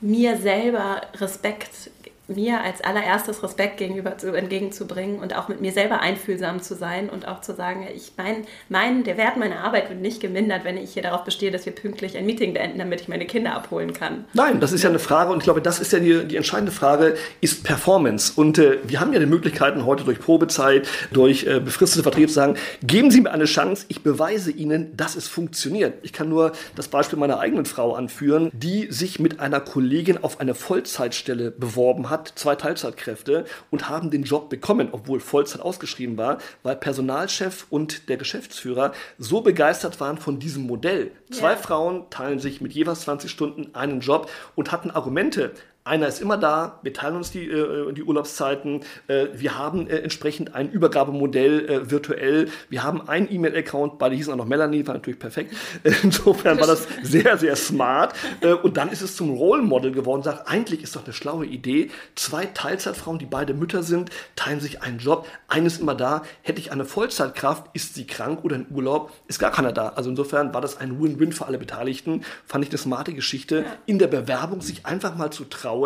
[0.00, 1.90] mir selber Respekt
[2.28, 7.08] mir als allererstes Respekt gegenüber zu, entgegenzubringen und auch mit mir selber einfühlsam zu sein
[7.08, 10.76] und auch zu sagen, ich mein, mein, der Wert meiner Arbeit wird nicht gemindert, wenn
[10.76, 13.94] ich hier darauf bestehe, dass wir pünktlich ein Meeting beenden, damit ich meine Kinder abholen
[13.94, 14.26] kann.
[14.34, 16.70] Nein, das ist ja eine Frage und ich glaube, das ist ja die, die entscheidende
[16.70, 18.32] Frage, ist Performance.
[18.36, 22.34] Und äh, wir haben ja die Möglichkeiten heute durch Probezeit, durch äh, befristete Verträge zu
[22.34, 25.94] sagen, geben Sie mir eine Chance, ich beweise Ihnen, dass es funktioniert.
[26.02, 30.40] Ich kann nur das Beispiel meiner eigenen Frau anführen, die sich mit einer Kollegin auf
[30.40, 36.16] eine Vollzeitstelle beworben hat hat zwei Teilzeitkräfte und haben den Job bekommen, obwohl Vollzeit ausgeschrieben
[36.16, 41.12] war, weil Personalchef und der Geschäftsführer so begeistert waren von diesem Modell.
[41.30, 41.56] Zwei ja.
[41.56, 45.52] Frauen teilen sich mit jeweils 20 Stunden einen Job und hatten Argumente
[45.88, 49.98] einer ist immer da, wir teilen uns die, äh, die Urlaubszeiten, äh, wir haben äh,
[49.98, 54.94] entsprechend ein Übergabemodell äh, virtuell, wir haben einen E-Mail-Account, beide hießen auch noch Melanie, war
[54.94, 55.54] natürlich perfekt.
[56.02, 58.14] Insofern war das sehr, sehr smart.
[58.40, 61.46] Äh, und dann ist es zum Role Model geworden, sagt, eigentlich ist doch eine schlaue
[61.46, 66.60] Idee, zwei Teilzeitfrauen, die beide Mütter sind, teilen sich einen Job, eines immer da, hätte
[66.60, 69.88] ich eine Vollzeitkraft, ist sie krank oder in Urlaub, ist gar keiner da.
[69.90, 73.98] Also insofern war das ein Win-Win für alle Beteiligten, fand ich eine smarte Geschichte, in
[73.98, 75.77] der Bewerbung sich einfach mal zu trauen,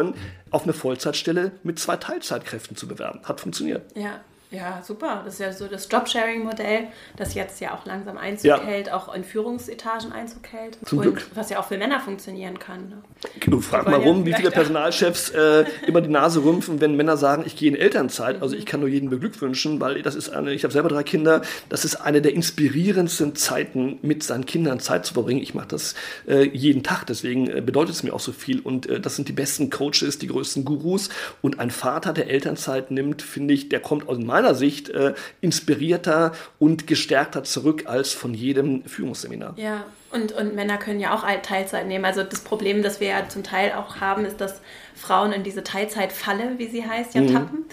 [0.51, 3.21] auf eine Vollzeitstelle mit zwei Teilzeitkräften zu bewerben.
[3.25, 3.97] Hat funktioniert.
[3.97, 4.21] Ja.
[4.53, 5.23] Ja, super.
[5.25, 8.61] Das ist ja so das Jobsharing-Modell, das jetzt ja auch langsam Einzug ja.
[8.61, 10.79] hält, auch in Führungsetagen Einzug hält.
[10.85, 11.27] Zum und Glück.
[11.35, 12.91] was ja auch für Männer funktionieren kann.
[12.91, 13.03] Ne?
[13.47, 17.45] Du frag mal rum, wie viele Personalchefs äh, immer die Nase rümpfen, wenn Männer sagen,
[17.47, 18.43] ich gehe in Elternzeit.
[18.43, 21.41] Also ich kann nur jeden beglückwünschen, weil das ist eine, ich habe selber drei Kinder,
[21.71, 25.41] das ist eine der inspirierendsten Zeiten, mit seinen Kindern Zeit zu verbringen.
[25.41, 25.95] Ich mache das
[26.29, 28.61] äh, jeden Tag, deswegen äh, bedeutet es mir auch so viel.
[28.61, 31.09] Und äh, das sind die besten Coaches, die größten Gurus.
[31.41, 35.15] Und ein Vater, der Elternzeit nimmt, finde ich, der kommt aus meinem meiner Sicht äh,
[35.41, 39.55] inspirierter und gestärkter zurück als von jedem Führungsseminar.
[39.57, 42.05] Ja, und, und Männer können ja auch Teilzeit nehmen.
[42.05, 44.61] Also das Problem, das wir ja zum Teil auch haben, ist, dass
[44.95, 47.33] Frauen in diese Teilzeitfalle, wie sie heißt, ja mhm.
[47.33, 47.65] tappen.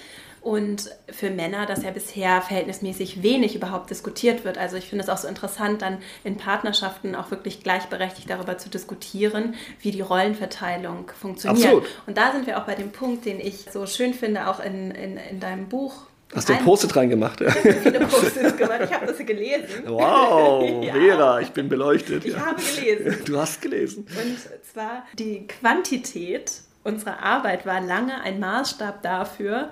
[0.41, 4.57] Und für Männer, dass ja bisher verhältnismäßig wenig überhaupt diskutiert wird.
[4.57, 8.69] Also ich finde es auch so interessant, dann in Partnerschaften auch wirklich gleichberechtigt darüber zu
[8.69, 11.65] diskutieren, wie die Rollenverteilung funktioniert.
[11.65, 11.87] Absolut.
[12.07, 14.91] Und da sind wir auch bei dem Punkt, den ich so schön finde, auch in,
[14.91, 17.41] in, in deinem Buch Hast du ein Post-it reingemacht?
[17.41, 18.81] Ich habe viele Post-its gemacht.
[18.83, 19.83] Ich habe das gelesen.
[19.87, 20.93] Wow, ja.
[20.93, 22.23] Vera, ich bin beleuchtet.
[22.25, 22.45] Ich ja.
[22.45, 23.23] habe gelesen.
[23.25, 24.05] Du hast gelesen.
[24.05, 24.37] Und
[24.71, 29.69] zwar die Quantität unserer Arbeit war lange ein Maßstab dafür,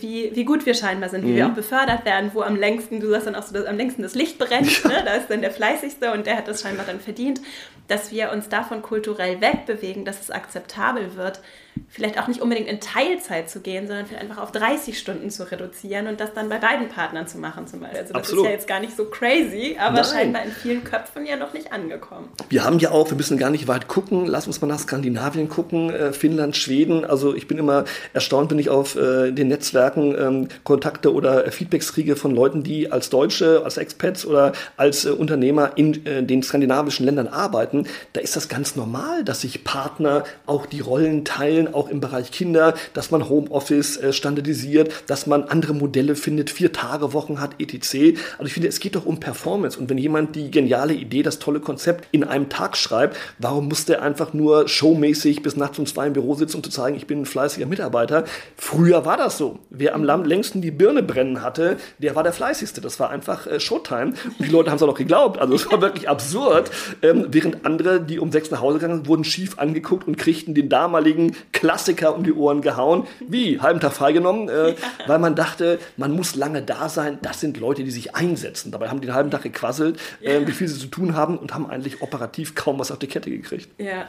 [0.00, 1.36] wie, wie gut wir scheinbar sind, wie mhm.
[1.36, 4.02] wir auch befördert werden, wo am längsten, du sagst dann auch so, dass am längsten
[4.02, 4.88] das Licht brennt, ja.
[4.88, 5.02] ne?
[5.04, 7.40] da ist dann der Fleißigste und der hat das scheinbar dann verdient,
[7.88, 11.40] dass wir uns davon kulturell wegbewegen, dass es akzeptabel wird,
[11.88, 15.50] vielleicht auch nicht unbedingt in Teilzeit zu gehen, sondern vielleicht einfach auf 30 Stunden zu
[15.50, 18.00] reduzieren und das dann bei beiden Partnern zu machen zum Beispiel.
[18.00, 18.44] Also das Absolut.
[18.44, 20.04] ist ja jetzt gar nicht so crazy, aber Nein.
[20.04, 22.28] scheinbar in vielen Köpfen ja noch nicht angekommen.
[22.48, 25.48] Wir haben ja auch, wir müssen gar nicht weit gucken, lass uns mal nach Skandinavien
[25.48, 27.04] gucken, äh, Finnland, Schweden.
[27.04, 31.92] Also ich bin immer erstaunt, wenn ich auf äh, den Netzwerken ähm, Kontakte oder Feedbacks
[31.92, 36.42] kriege von Leuten, die als Deutsche, als Expats oder als äh, Unternehmer in äh, den
[36.42, 37.86] skandinavischen Ländern arbeiten.
[38.12, 42.00] Da ist das ganz normal, dass sich Partner auch die Rollen teilen entwickeln, auch im
[42.00, 47.40] Bereich Kinder, dass man Homeoffice äh, standardisiert, dass man andere Modelle findet, vier Tage Wochen
[47.40, 48.18] hat, etc.
[48.38, 49.78] Also ich finde, es geht doch um Performance.
[49.78, 53.84] Und wenn jemand die geniale Idee, das tolle Konzept in einem Tag schreibt, warum muss
[53.84, 57.06] der einfach nur showmäßig bis nachts um zwei im Büro sitzen, um zu zeigen, ich
[57.06, 58.24] bin ein fleißiger Mitarbeiter?
[58.56, 59.58] Früher war das so.
[59.70, 62.80] Wer am längsten die Birne brennen hatte, der war der fleißigste.
[62.80, 64.14] Das war einfach äh, Showtime.
[64.38, 65.38] Und die Leute haben es auch noch geglaubt.
[65.38, 66.70] Also es war wirklich absurd.
[67.02, 70.54] Ähm, während andere, die um sechs nach Hause gegangen sind, wurden schief angeguckt und kriegten
[70.54, 73.06] den damaligen Klassiker um die Ohren gehauen.
[73.26, 73.58] Wie?
[73.58, 74.74] Halben Tag freigenommen, äh, ja.
[75.06, 77.18] weil man dachte, man muss lange da sein.
[77.22, 78.72] Das sind Leute, die sich einsetzen.
[78.72, 80.46] Dabei haben die den halben Tag gequasselt, äh, ja.
[80.46, 83.30] wie viel sie zu tun haben und haben eigentlich operativ kaum was auf die Kette
[83.30, 83.70] gekriegt.
[83.78, 84.08] Ja,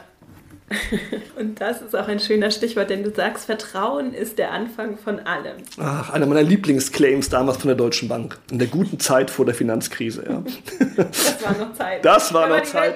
[1.36, 5.20] Und das ist auch ein schöner Stichwort, denn du sagst, Vertrauen ist der Anfang von
[5.20, 5.56] allem.
[5.78, 8.38] Ach, einer meiner Lieblingsclaims damals von der Deutschen Bank.
[8.50, 10.24] In der guten Zeit vor der Finanzkrise.
[10.28, 10.42] Ja.
[10.96, 12.04] Das war noch Zeit.
[12.04, 12.94] Das war noch Zeit.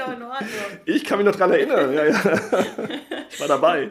[0.84, 1.92] Ich kann mich noch daran erinnern.
[1.92, 2.20] Ja, ja.
[3.30, 3.88] Ich war dabei.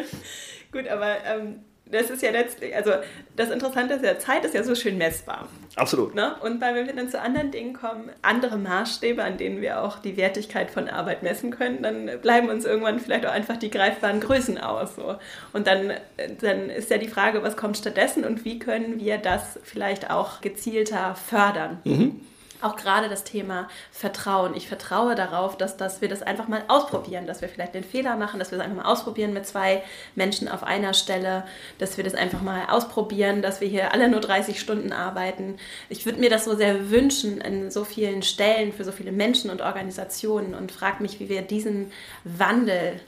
[0.72, 2.92] Gut, aber ähm, das ist ja letztlich, also
[3.36, 5.48] das Interessante ist ja, Zeit ist ja so schön messbar.
[5.76, 6.14] Absolut.
[6.14, 6.34] Ne?
[6.40, 10.16] Und weil wir dann zu anderen Dingen kommen, andere Maßstäbe, an denen wir auch die
[10.16, 14.58] Wertigkeit von Arbeit messen können, dann bleiben uns irgendwann vielleicht auch einfach die greifbaren Größen
[14.58, 14.96] aus.
[14.96, 15.16] So.
[15.52, 15.92] Und dann,
[16.40, 20.40] dann ist ja die Frage, was kommt stattdessen und wie können wir das vielleicht auch
[20.40, 21.78] gezielter fördern.
[21.84, 22.20] Mhm
[22.62, 24.54] auch gerade das Thema Vertrauen.
[24.54, 28.16] Ich vertraue darauf, dass, dass wir das einfach mal ausprobieren, dass wir vielleicht den Fehler
[28.16, 29.82] machen, dass wir es einfach mal ausprobieren mit zwei
[30.14, 31.44] Menschen auf einer Stelle,
[31.78, 35.56] dass wir das einfach mal ausprobieren, dass wir hier alle nur 30 Stunden arbeiten.
[35.88, 39.50] Ich würde mir das so sehr wünschen in so vielen Stellen für so viele Menschen
[39.50, 41.92] und Organisationen und frage mich, wie wir diesen
[42.24, 43.00] Wandel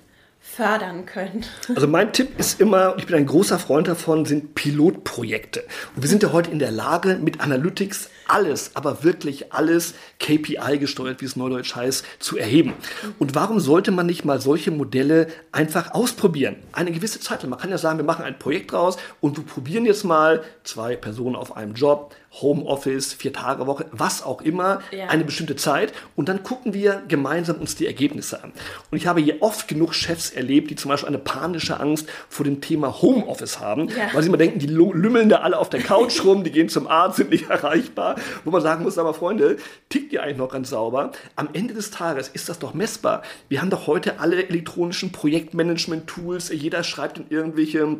[0.43, 1.45] fördern können.
[1.75, 5.65] Also mein Tipp ist immer, ich bin ein großer Freund davon, sind Pilotprojekte.
[5.95, 10.79] Und wir sind ja heute in der Lage, mit Analytics alles, aber wirklich alles KPI
[10.79, 12.75] gesteuert, wie es neudeutsch heißt, zu erheben.
[13.19, 16.57] Und warum sollte man nicht mal solche Modelle einfach ausprobieren?
[16.73, 17.51] Eine gewisse Zeit lang.
[17.51, 20.97] Man kann ja sagen, wir machen ein Projekt raus und wir probieren jetzt mal zwei
[20.97, 25.09] Personen auf einem Job Homeoffice, Vier-Tage-Woche, was auch immer, ja.
[25.09, 25.93] eine bestimmte Zeit.
[26.17, 28.53] Und dann gucken wir gemeinsam uns die Ergebnisse an.
[28.91, 32.45] Und ich habe hier oft genug Chefs erlebt, die zum Beispiel eine panische Angst vor
[32.45, 34.15] dem Thema Homeoffice haben, ja.
[34.15, 36.87] weil sie immer denken, die lümmeln da alle auf der Couch rum, die gehen zum
[36.87, 38.12] Arzt, sind nicht erreichbar.
[38.45, 39.57] Wo man sagen muss, aber Freunde,
[39.89, 41.13] tickt ihr eigentlich noch ganz sauber?
[41.37, 43.23] Am Ende des Tages ist das doch messbar.
[43.49, 46.51] Wir haben doch heute alle elektronischen Projektmanagement-Tools.
[46.51, 47.99] Jeder schreibt in irgendwelche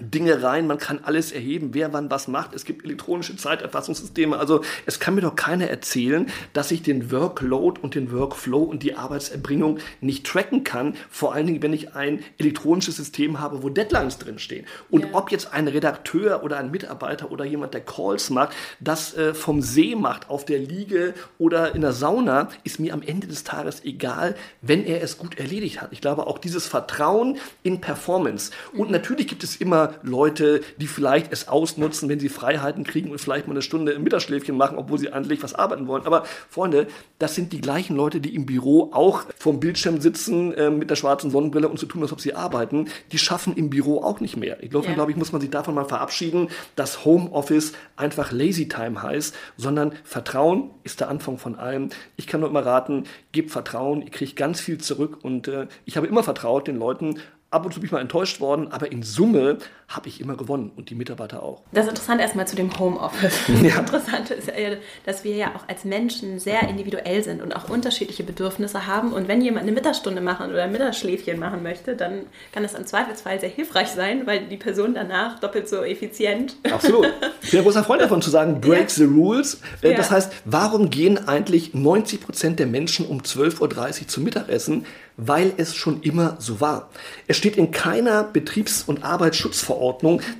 [0.00, 2.54] Dinge rein, man kann alles erheben, wer wann was macht.
[2.54, 4.38] Es gibt elektronische Zeiterfassungssysteme.
[4.38, 8.82] Also es kann mir doch keiner erzählen, dass ich den Workload und den Workflow und
[8.82, 10.96] die Arbeitserbringung nicht tracken kann.
[11.10, 14.66] Vor allen Dingen, wenn ich ein elektronisches System habe, wo Deadlines drinstehen.
[14.90, 15.08] Und ja.
[15.12, 19.60] ob jetzt ein Redakteur oder ein Mitarbeiter oder jemand, der Calls macht, das äh, vom
[19.60, 23.84] See macht, auf der Liege oder in der Sauna, ist mir am Ende des Tages
[23.84, 25.92] egal, wenn er es gut erledigt hat.
[25.92, 28.50] Ich glaube auch dieses Vertrauen in Performance.
[28.72, 28.92] Und mhm.
[28.92, 33.46] natürlich gibt es immer Leute, die vielleicht es ausnutzen, wenn sie Freiheiten kriegen und vielleicht
[33.46, 36.06] mal eine Stunde im Mittagsschläfchen machen, obwohl sie eigentlich was arbeiten wollen.
[36.06, 36.86] Aber Freunde,
[37.18, 40.96] das sind die gleichen Leute, die im Büro auch vorm Bildschirm sitzen äh, mit der
[40.96, 42.88] schwarzen Sonnenbrille und so tun, als ob sie arbeiten.
[43.12, 44.62] Die schaffen im Büro auch nicht mehr.
[44.62, 44.94] Ich glaube, ja.
[44.94, 49.92] glaube ich, muss man sich davon mal verabschieden, dass Homeoffice einfach Lazy Time heißt, sondern
[50.04, 51.90] Vertrauen ist der Anfang von allem.
[52.16, 55.96] Ich kann nur immer raten, gebt Vertrauen, ihr kriegt ganz viel zurück und äh, ich
[55.96, 57.20] habe immer vertraut den Leuten,
[57.54, 60.72] ab und zu bin ich mal enttäuscht worden, aber in Summe habe ich immer gewonnen
[60.76, 61.62] und die Mitarbeiter auch.
[61.72, 63.34] Das Interessante erstmal zu dem Homeoffice.
[63.64, 63.70] Ja.
[63.70, 67.68] Das Interessante ist ja, dass wir ja auch als Menschen sehr individuell sind und auch
[67.70, 69.12] unterschiedliche Bedürfnisse haben.
[69.12, 72.86] Und wenn jemand eine Mittagsstunde machen oder ein Mittagsschläfchen machen möchte, dann kann das im
[72.86, 76.56] Zweifelsfall sehr hilfreich sein, weil die Person danach doppelt so effizient.
[76.70, 77.06] Absolut.
[77.42, 78.88] Ich bin ein großer Freund davon zu sagen, break ja.
[78.88, 79.60] the rules.
[79.82, 79.94] Äh.
[79.94, 84.86] Das heißt, warum gehen eigentlich 90 Prozent der Menschen um 12.30 Uhr zum Mittagessen?
[85.16, 86.90] Weil es schon immer so war.
[87.28, 89.73] Es steht in keiner Betriebs- und Arbeitsschutzverordnung,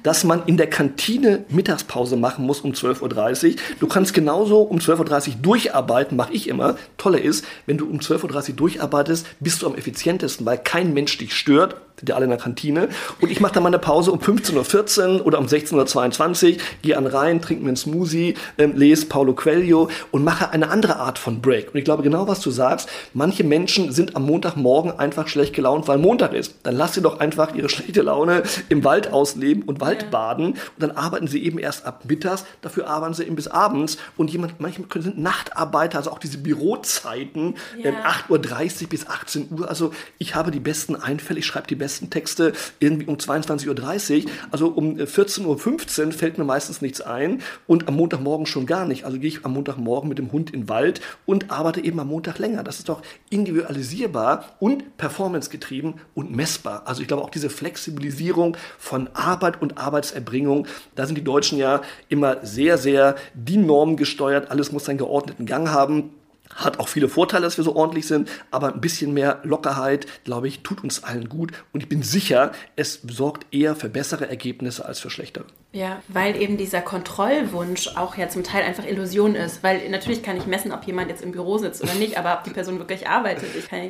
[0.02, 3.56] dass man in der Kantine Mittagspause machen muss um 12.30 Uhr.
[3.80, 6.76] Du kannst genauso um 12.30 Uhr durcharbeiten, mache ich immer.
[6.96, 11.18] Tolle ist, wenn du um 12.30 Uhr durcharbeitest, bist du am effizientesten, weil kein Mensch
[11.18, 12.88] dich stört sind ja alle in der Kantine.
[13.20, 17.06] Und ich mache dann meine Pause um 15.14 Uhr oder um 16.22 Uhr, gehe an
[17.06, 21.40] rein, trinke mir einen Smoothie, ähm, lese Paulo Coelho und mache eine andere Art von
[21.40, 21.72] Break.
[21.72, 22.88] Und ich glaube genau, was du sagst.
[23.12, 26.54] Manche Menschen sind am Montagmorgen einfach schlecht gelaunt, weil Montag ist.
[26.64, 30.08] Dann lass sie doch einfach ihre schlechte Laune im Wald ausleben und Wald ja.
[30.08, 30.46] baden.
[30.46, 33.98] Und dann arbeiten sie eben erst ab mittags, dafür arbeiten sie eben bis abends.
[34.16, 37.90] Und jemand, manche sind Nachtarbeiter, also auch diese Bürozeiten, ja.
[37.90, 37.96] ähm,
[38.28, 39.68] 8.30 Uhr bis 18 Uhr.
[39.68, 44.24] Also ich habe die besten Einfälle, ich schreibe die besten besten Texte irgendwie um 22.30
[44.24, 44.30] Uhr.
[44.50, 49.04] Also um 14.15 Uhr fällt mir meistens nichts ein und am Montagmorgen schon gar nicht.
[49.04, 52.08] Also gehe ich am Montagmorgen mit dem Hund in den Wald und arbeite eben am
[52.08, 52.62] Montag länger.
[52.64, 56.84] Das ist doch individualisierbar und performancegetrieben und messbar.
[56.86, 61.82] Also ich glaube auch diese Flexibilisierung von Arbeit und Arbeitserbringung, da sind die Deutschen ja
[62.08, 64.50] immer sehr, sehr die Norm gesteuert.
[64.50, 66.14] Alles muss seinen geordneten Gang haben.
[66.54, 70.48] Hat auch viele Vorteile, dass wir so ordentlich sind, aber ein bisschen mehr Lockerheit, glaube
[70.48, 71.52] ich, tut uns allen gut.
[71.72, 75.44] Und ich bin sicher, es sorgt eher für bessere Ergebnisse als für schlechtere.
[75.72, 79.64] Ja, weil eben dieser Kontrollwunsch auch ja zum Teil einfach Illusion ist.
[79.64, 82.44] Weil natürlich kann ich messen, ob jemand jetzt im Büro sitzt oder nicht, aber ob
[82.44, 83.48] die Person wirklich arbeitet.
[83.58, 83.80] Ich kann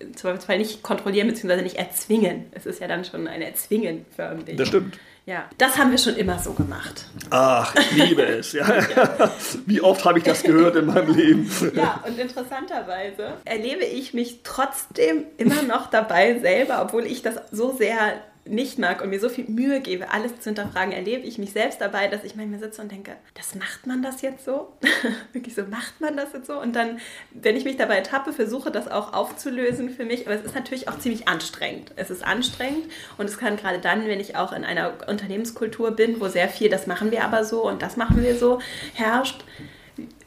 [0.00, 1.62] im Zweifelsfall nicht kontrollieren bzw.
[1.62, 2.46] nicht erzwingen.
[2.52, 4.56] Es ist ja dann schon ein Erzwingen förmlich.
[4.56, 4.96] Das stimmt.
[5.26, 7.06] Ja, das haben wir schon immer so gemacht.
[7.30, 8.52] Ach, ich liebe es.
[8.52, 8.66] Ja.
[9.66, 11.50] Wie oft habe ich das gehört in meinem Leben?
[11.74, 17.74] Ja, und interessanterweise erlebe ich mich trotzdem immer noch dabei selber, obwohl ich das so
[17.74, 21.52] sehr nicht mag und mir so viel Mühe gebe, alles zu hinterfragen, erlebe ich mich
[21.52, 24.72] selbst dabei, dass ich manchmal sitze und denke, das macht man das jetzt so?
[25.32, 26.60] Wirklich so, macht man das jetzt so?
[26.60, 30.26] Und dann, wenn ich mich dabei tappe, versuche das auch aufzulösen für mich.
[30.26, 31.92] Aber es ist natürlich auch ziemlich anstrengend.
[31.96, 36.20] Es ist anstrengend und es kann gerade dann, wenn ich auch in einer Unternehmenskultur bin,
[36.20, 38.60] wo sehr viel, das machen wir aber so und das machen wir so,
[38.92, 39.44] herrscht,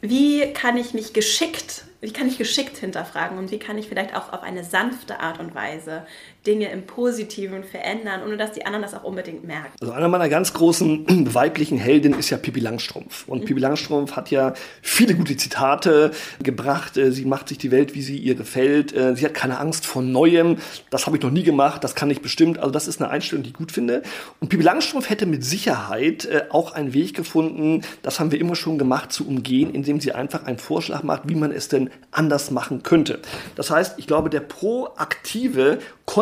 [0.00, 4.14] wie kann ich mich geschickt wie kann ich geschickt hinterfragen und wie kann ich vielleicht
[4.14, 6.06] auch auf eine sanfte Art und Weise
[6.46, 9.72] Dinge im Positiven verändern, ohne dass die anderen das auch unbedingt merken.
[9.80, 13.26] Also einer meiner ganz großen weiblichen Heldinnen ist ja Pippi Langstrumpf.
[13.28, 13.44] Und mhm.
[13.44, 16.10] Pippi Langstrumpf hat ja viele gute Zitate
[16.42, 16.96] gebracht.
[16.96, 18.94] Äh, sie macht sich die Welt, wie sie ihr gefällt.
[18.94, 20.56] Äh, sie hat keine Angst vor Neuem.
[20.90, 21.84] Das habe ich noch nie gemacht.
[21.84, 22.58] Das kann ich bestimmt.
[22.58, 24.02] Also das ist eine Einstellung, die ich gut finde.
[24.40, 28.56] Und Pippi Langstrumpf hätte mit Sicherheit äh, auch einen Weg gefunden, das haben wir immer
[28.56, 32.50] schon gemacht, zu umgehen, indem sie einfach einen Vorschlag macht, wie man es denn anders
[32.50, 33.20] machen könnte.
[33.54, 35.78] Das heißt, ich glaube, der proaktive,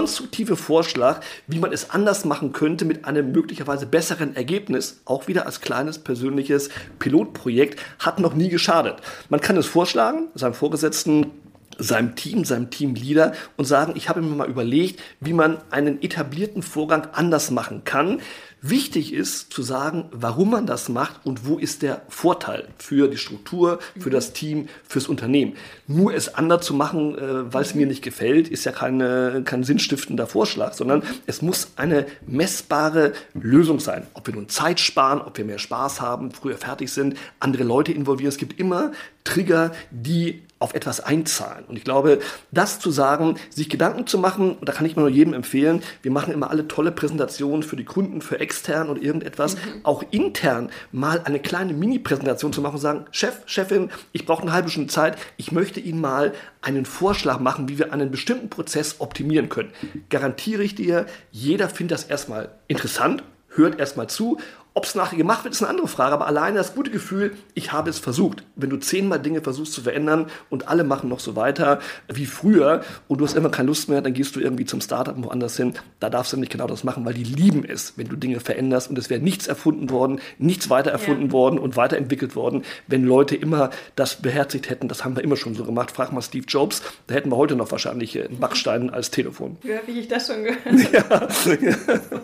[0.07, 5.47] konstruktive Vorschlag, wie man es anders machen könnte mit einem möglicherweise besseren Ergebnis, auch wieder
[5.47, 6.69] als kleines persönliches
[7.01, 8.99] Pilotprojekt, hat noch nie geschadet.
[9.31, 11.33] Man kann es vorschlagen, seinem Vorgesetzten
[11.79, 16.63] seinem Team, seinem Teamleader und sagen, ich habe mir mal überlegt, wie man einen etablierten
[16.63, 18.21] Vorgang anders machen kann
[18.69, 23.17] Wichtig ist zu sagen, warum man das macht und wo ist der Vorteil für die
[23.17, 25.55] Struktur, für das Team, fürs Unternehmen.
[25.87, 29.63] Nur es anders zu machen, äh, weil es mir nicht gefällt, ist ja keine, kein
[29.63, 34.07] sinnstiftender Vorschlag, sondern es muss eine messbare Lösung sein.
[34.15, 37.93] Ob wir nun Zeit sparen, ob wir mehr Spaß haben, früher fertig sind, andere Leute
[37.93, 38.31] involvieren.
[38.31, 41.65] Es gibt immer Trigger, die auf etwas einzahlen.
[41.67, 42.19] Und ich glaube,
[42.51, 45.83] das zu sagen, sich Gedanken zu machen, und da kann ich mir nur jedem empfehlen,
[46.03, 49.81] wir machen immer alle tolle Präsentationen für die Kunden, für extern und irgendetwas, mhm.
[49.83, 54.53] auch intern mal eine kleine Mini-Präsentation zu machen und sagen, Chef, Chefin, ich brauche eine
[54.53, 58.97] halbe Stunde Zeit, ich möchte Ihnen mal einen Vorschlag machen, wie wir einen bestimmten Prozess
[59.01, 59.73] optimieren können.
[60.09, 64.39] Garantiere ich dir, jeder findet das erstmal interessant, hört erstmal zu
[64.77, 67.73] ob es nachher gemacht wird, ist eine andere Frage, aber alleine das gute Gefühl, ich
[67.73, 68.45] habe es versucht.
[68.57, 71.81] Wenn du zehnmal Dinge versuchst zu verändern und alle machen noch so weiter
[72.13, 75.15] wie früher und du hast immer keine Lust mehr, dann gehst du irgendwie zum Startup
[75.17, 75.73] woanders hin.
[75.99, 78.91] Da darfst du nicht genau das machen, weil die lieben es, wenn du Dinge veränderst
[78.91, 81.33] und es wäre nichts erfunden worden, nichts weiter erfunden ja.
[81.33, 84.89] worden und weiterentwickelt worden, wenn Leute immer das beherzigt hätten.
[84.89, 85.91] Das haben wir immer schon so gemacht.
[85.91, 89.57] Frag mal Steve Jobs, da hätten wir heute noch wahrscheinlich einen Backstein als Telefon.
[89.63, 91.63] Wie habe ich das schon gehört?
[91.63, 92.21] Ja.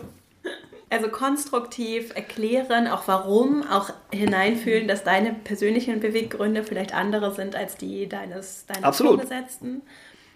[0.93, 7.77] Also konstruktiv erklären, auch warum, auch hineinfühlen, dass deine persönlichen Beweggründe vielleicht andere sind als
[7.77, 9.21] die deines, deines Absolut.
[9.21, 9.81] Vorgesetzten.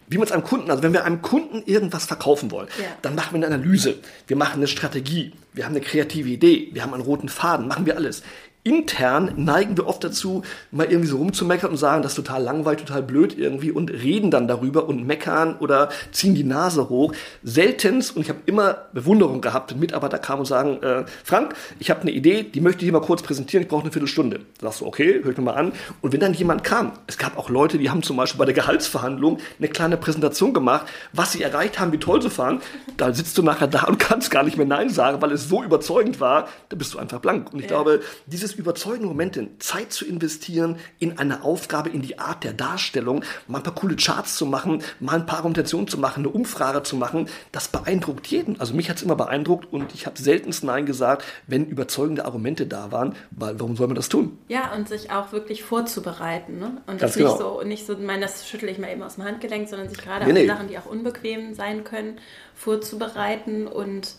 [0.08, 2.86] Wie man es einem Kunden, also wenn wir einem Kunden irgendwas verkaufen wollen, ja.
[3.04, 6.82] dann machen wir eine Analyse, wir machen eine Strategie, wir haben eine kreative Idee, wir
[6.82, 8.24] haben einen roten Faden, machen wir alles
[8.68, 12.82] intern neigen wir oft dazu, mal irgendwie so rumzumeckern und sagen, das ist total langweilig,
[12.82, 17.14] total blöd irgendwie und reden dann darüber und meckern oder ziehen die Nase hoch.
[17.44, 21.90] Seltenst, und ich habe immer Bewunderung gehabt, wenn Mitarbeiter kamen und sagen, äh, Frank, ich
[21.90, 24.42] habe eine Idee, die möchte ich hier mal kurz präsentieren, ich brauche eine Viertelstunde.
[24.60, 25.72] Da sagst du, okay, hör ich mir mal an.
[26.02, 28.54] Und wenn dann jemand kam, es gab auch Leute, die haben zum Beispiel bei der
[28.54, 32.62] Gehaltsverhandlung eine kleine Präsentation gemacht, was sie erreicht haben, wie toll sie fahren,
[32.98, 35.64] da sitzt du nachher da und kannst gar nicht mehr Nein sagen, weil es so
[35.64, 37.54] überzeugend war, da bist du einfach blank.
[37.54, 37.70] Und ich ja.
[37.70, 43.24] glaube, dieses überzeugende Momente, Zeit zu investieren in eine Aufgabe, in die Art der Darstellung,
[43.48, 46.84] mal ein paar coole Charts zu machen, mal ein paar Argumentationen zu machen, eine Umfrage
[46.84, 48.60] zu machen, das beeindruckt jeden.
[48.60, 52.66] Also mich hat es immer beeindruckt und ich habe seltenst Nein gesagt, wenn überzeugende Argumente
[52.68, 54.38] da waren, weil warum soll man das tun?
[54.48, 56.60] Ja, und sich auch wirklich vorzubereiten.
[56.60, 56.82] Ne?
[56.88, 57.30] Und das genau.
[57.30, 59.98] nicht so, nicht so, meine, das schüttle ich mal eben aus dem Handgelenk, sondern sich
[59.98, 60.48] gerade nee, auf nee.
[60.48, 62.20] Sachen, die auch unbequem sein können,
[62.56, 64.16] vorzubereiten und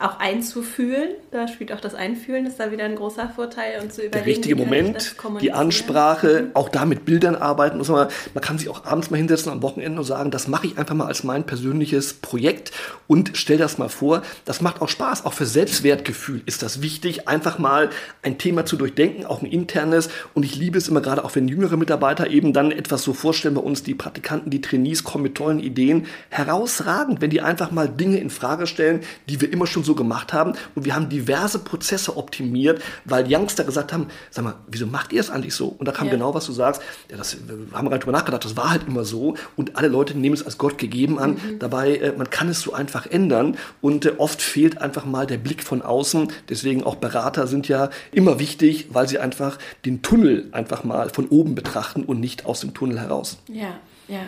[0.00, 1.10] auch einzufühlen.
[1.30, 4.12] Da spielt auch das Einfühlen, ist da wieder ein großer Vorteil und zu überlegen.
[4.12, 6.50] Der richtige Moment, die Ansprache, mhm.
[6.54, 7.78] auch da mit Bildern arbeiten.
[7.78, 10.78] Man, man kann sich auch abends mal hinsetzen am Wochenende und sagen, das mache ich
[10.78, 12.72] einfach mal als mein persönliches Projekt
[13.08, 14.22] und stell das mal vor.
[14.46, 15.26] Das macht auch Spaß.
[15.26, 17.90] Auch für Selbstwertgefühl ist das wichtig, einfach mal
[18.22, 20.08] ein Thema zu durchdenken, auch ein internes.
[20.32, 23.54] Und ich liebe es immer gerade, auch wenn jüngere Mitarbeiter eben dann etwas so vorstellen
[23.54, 26.06] bei uns, die Praktikanten, die Trainees kommen mit tollen Ideen.
[26.30, 29.94] Herausragend, wenn die einfach mal Dinge in Frage stellen, die wir immer schon so so
[29.96, 30.52] gemacht haben.
[30.74, 35.20] Und wir haben diverse Prozesse optimiert, weil Youngster gesagt haben, sag mal, wieso macht ihr
[35.20, 35.68] es eigentlich so?
[35.68, 36.12] Und da kam ja.
[36.12, 36.80] genau, was du sagst.
[37.10, 39.34] Ja, das wir haben wir drüber nachgedacht, das war halt immer so.
[39.56, 41.32] Und alle Leute nehmen es als Gott gegeben an.
[41.32, 41.58] Mhm.
[41.58, 43.56] Dabei, äh, man kann es so einfach ändern.
[43.80, 46.32] Und äh, oft fehlt einfach mal der Blick von außen.
[46.48, 51.26] Deswegen auch Berater sind ja immer wichtig, weil sie einfach den Tunnel einfach mal von
[51.28, 53.38] oben betrachten und nicht aus dem Tunnel heraus.
[53.48, 53.78] Ja.
[54.10, 54.22] Ja,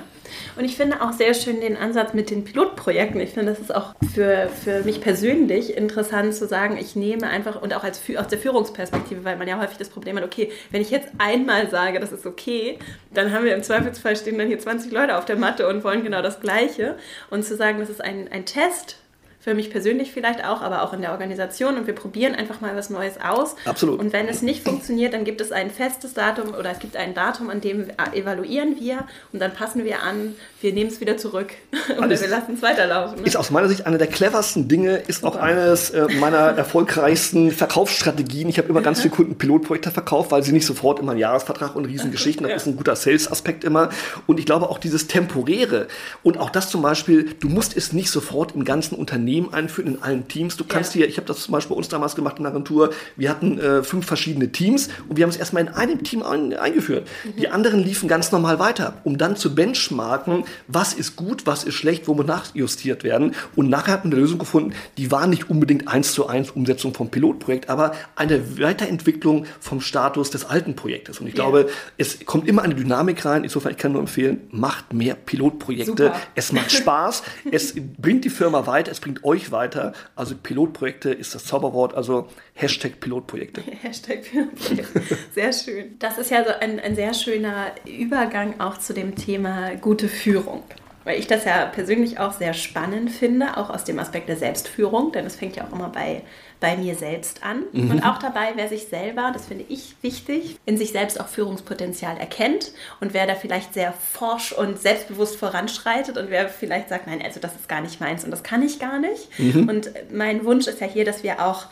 [0.56, 3.20] und ich finde auch sehr schön den Ansatz mit den Pilotprojekten.
[3.20, 7.60] Ich finde, das ist auch für, für mich persönlich interessant zu sagen, ich nehme einfach
[7.60, 10.82] und auch als, aus der Führungsperspektive, weil man ja häufig das Problem hat, okay, wenn
[10.82, 12.78] ich jetzt einmal sage, das ist okay,
[13.12, 16.02] dann haben wir im Zweifelsfall stehen dann hier 20 Leute auf der Matte und wollen
[16.02, 16.96] genau das Gleiche.
[17.30, 19.01] Und zu sagen, das ist ein, ein Test
[19.42, 22.76] für mich persönlich vielleicht auch, aber auch in der Organisation und wir probieren einfach mal
[22.76, 23.56] was Neues aus.
[23.64, 23.98] Absolut.
[23.98, 27.12] Und wenn es nicht funktioniert, dann gibt es ein festes Datum oder es gibt ein
[27.12, 31.54] Datum, an dem evaluieren wir und dann passen wir an, wir nehmen es wieder zurück
[31.98, 33.18] oder wir lassen es weiterlaufen.
[33.18, 33.26] Ne?
[33.26, 35.34] Ist aus meiner Sicht eine der cleversten Dinge, ist Super.
[35.34, 38.48] auch eines äh, meiner erfolgreichsten Verkaufsstrategien.
[38.48, 41.74] Ich habe immer ganz viele Kunden Pilotprojekte verkauft, weil sie nicht sofort immer einen Jahresvertrag
[41.74, 42.56] und Riesengeschichten, das ja.
[42.58, 43.90] ist ein guter Sales-Aspekt immer.
[44.28, 45.88] Und ich glaube auch dieses Temporäre
[46.22, 49.94] und auch das zum Beispiel, du musst es nicht sofort im ganzen Unternehmen Unternehmen einführen,
[49.94, 50.56] in allen Teams.
[50.56, 51.00] Du kannst ja.
[51.00, 53.58] hier, ich habe das zum Beispiel bei uns damals gemacht in der Agentur, wir hatten
[53.58, 57.08] äh, fünf verschiedene Teams und wir haben es erstmal in einem Team ein, eingeführt.
[57.24, 57.36] Mhm.
[57.36, 61.74] Die anderen liefen ganz normal weiter, um dann zu benchmarken, was ist gut, was ist
[61.74, 63.34] schlecht, wo muss nachjustiert werden.
[63.56, 66.94] Und nachher hat man eine Lösung gefunden, die war nicht unbedingt eins zu eins Umsetzung
[66.94, 71.20] vom Pilotprojekt, aber eine Weiterentwicklung vom Status des alten Projektes.
[71.20, 71.42] Und ich ja.
[71.42, 73.44] glaube, es kommt immer eine Dynamik rein.
[73.44, 75.90] Insofern, ich kann nur empfehlen, macht mehr Pilotprojekte.
[75.90, 76.20] Super.
[76.34, 79.92] Es macht Spaß, es bringt die Firma weiter, es bringt euch weiter.
[80.16, 83.62] Also Pilotprojekte ist das Zauberwort, also Hashtag Pilotprojekte.
[83.82, 85.02] Hashtag Pilotprojekte.
[85.34, 85.98] Sehr schön.
[85.98, 90.62] Das ist ja so ein, ein sehr schöner Übergang auch zu dem Thema gute Führung.
[91.04, 95.12] weil ich das ja persönlich auch sehr spannend finde, auch aus dem Aspekt der Selbstführung,
[95.12, 96.22] denn es fängt ja auch immer bei,
[96.62, 97.64] bei mir selbst an.
[97.72, 97.90] Mhm.
[97.90, 102.16] Und auch dabei, wer sich selber, das finde ich wichtig, in sich selbst auch Führungspotenzial
[102.16, 107.20] erkennt und wer da vielleicht sehr forsch und selbstbewusst voranschreitet und wer vielleicht sagt, nein,
[107.22, 109.28] also das ist gar nicht meins und das kann ich gar nicht.
[109.38, 109.68] Mhm.
[109.68, 111.66] Und mein Wunsch ist ja hier, dass wir auch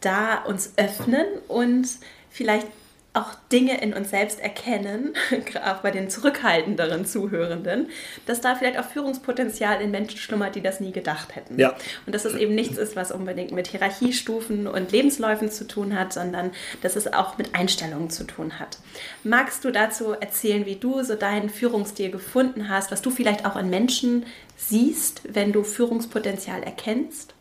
[0.00, 1.88] da uns öffnen und
[2.30, 2.68] vielleicht
[3.16, 5.14] auch Dinge in uns selbst erkennen,
[5.64, 7.88] auch bei den zurückhaltenderen Zuhörenden,
[8.26, 11.58] dass da vielleicht auch Führungspotenzial in Menschen schlummert, die das nie gedacht hätten.
[11.58, 11.74] Ja.
[12.06, 16.12] Und dass es eben nichts ist, was unbedingt mit Hierarchiestufen und Lebensläufen zu tun hat,
[16.12, 16.50] sondern
[16.82, 18.78] dass es auch mit Einstellungen zu tun hat.
[19.24, 23.56] Magst du dazu erzählen, wie du so deinen Führungsstil gefunden hast, was du vielleicht auch
[23.56, 27.34] in Menschen siehst, wenn du Führungspotenzial erkennst?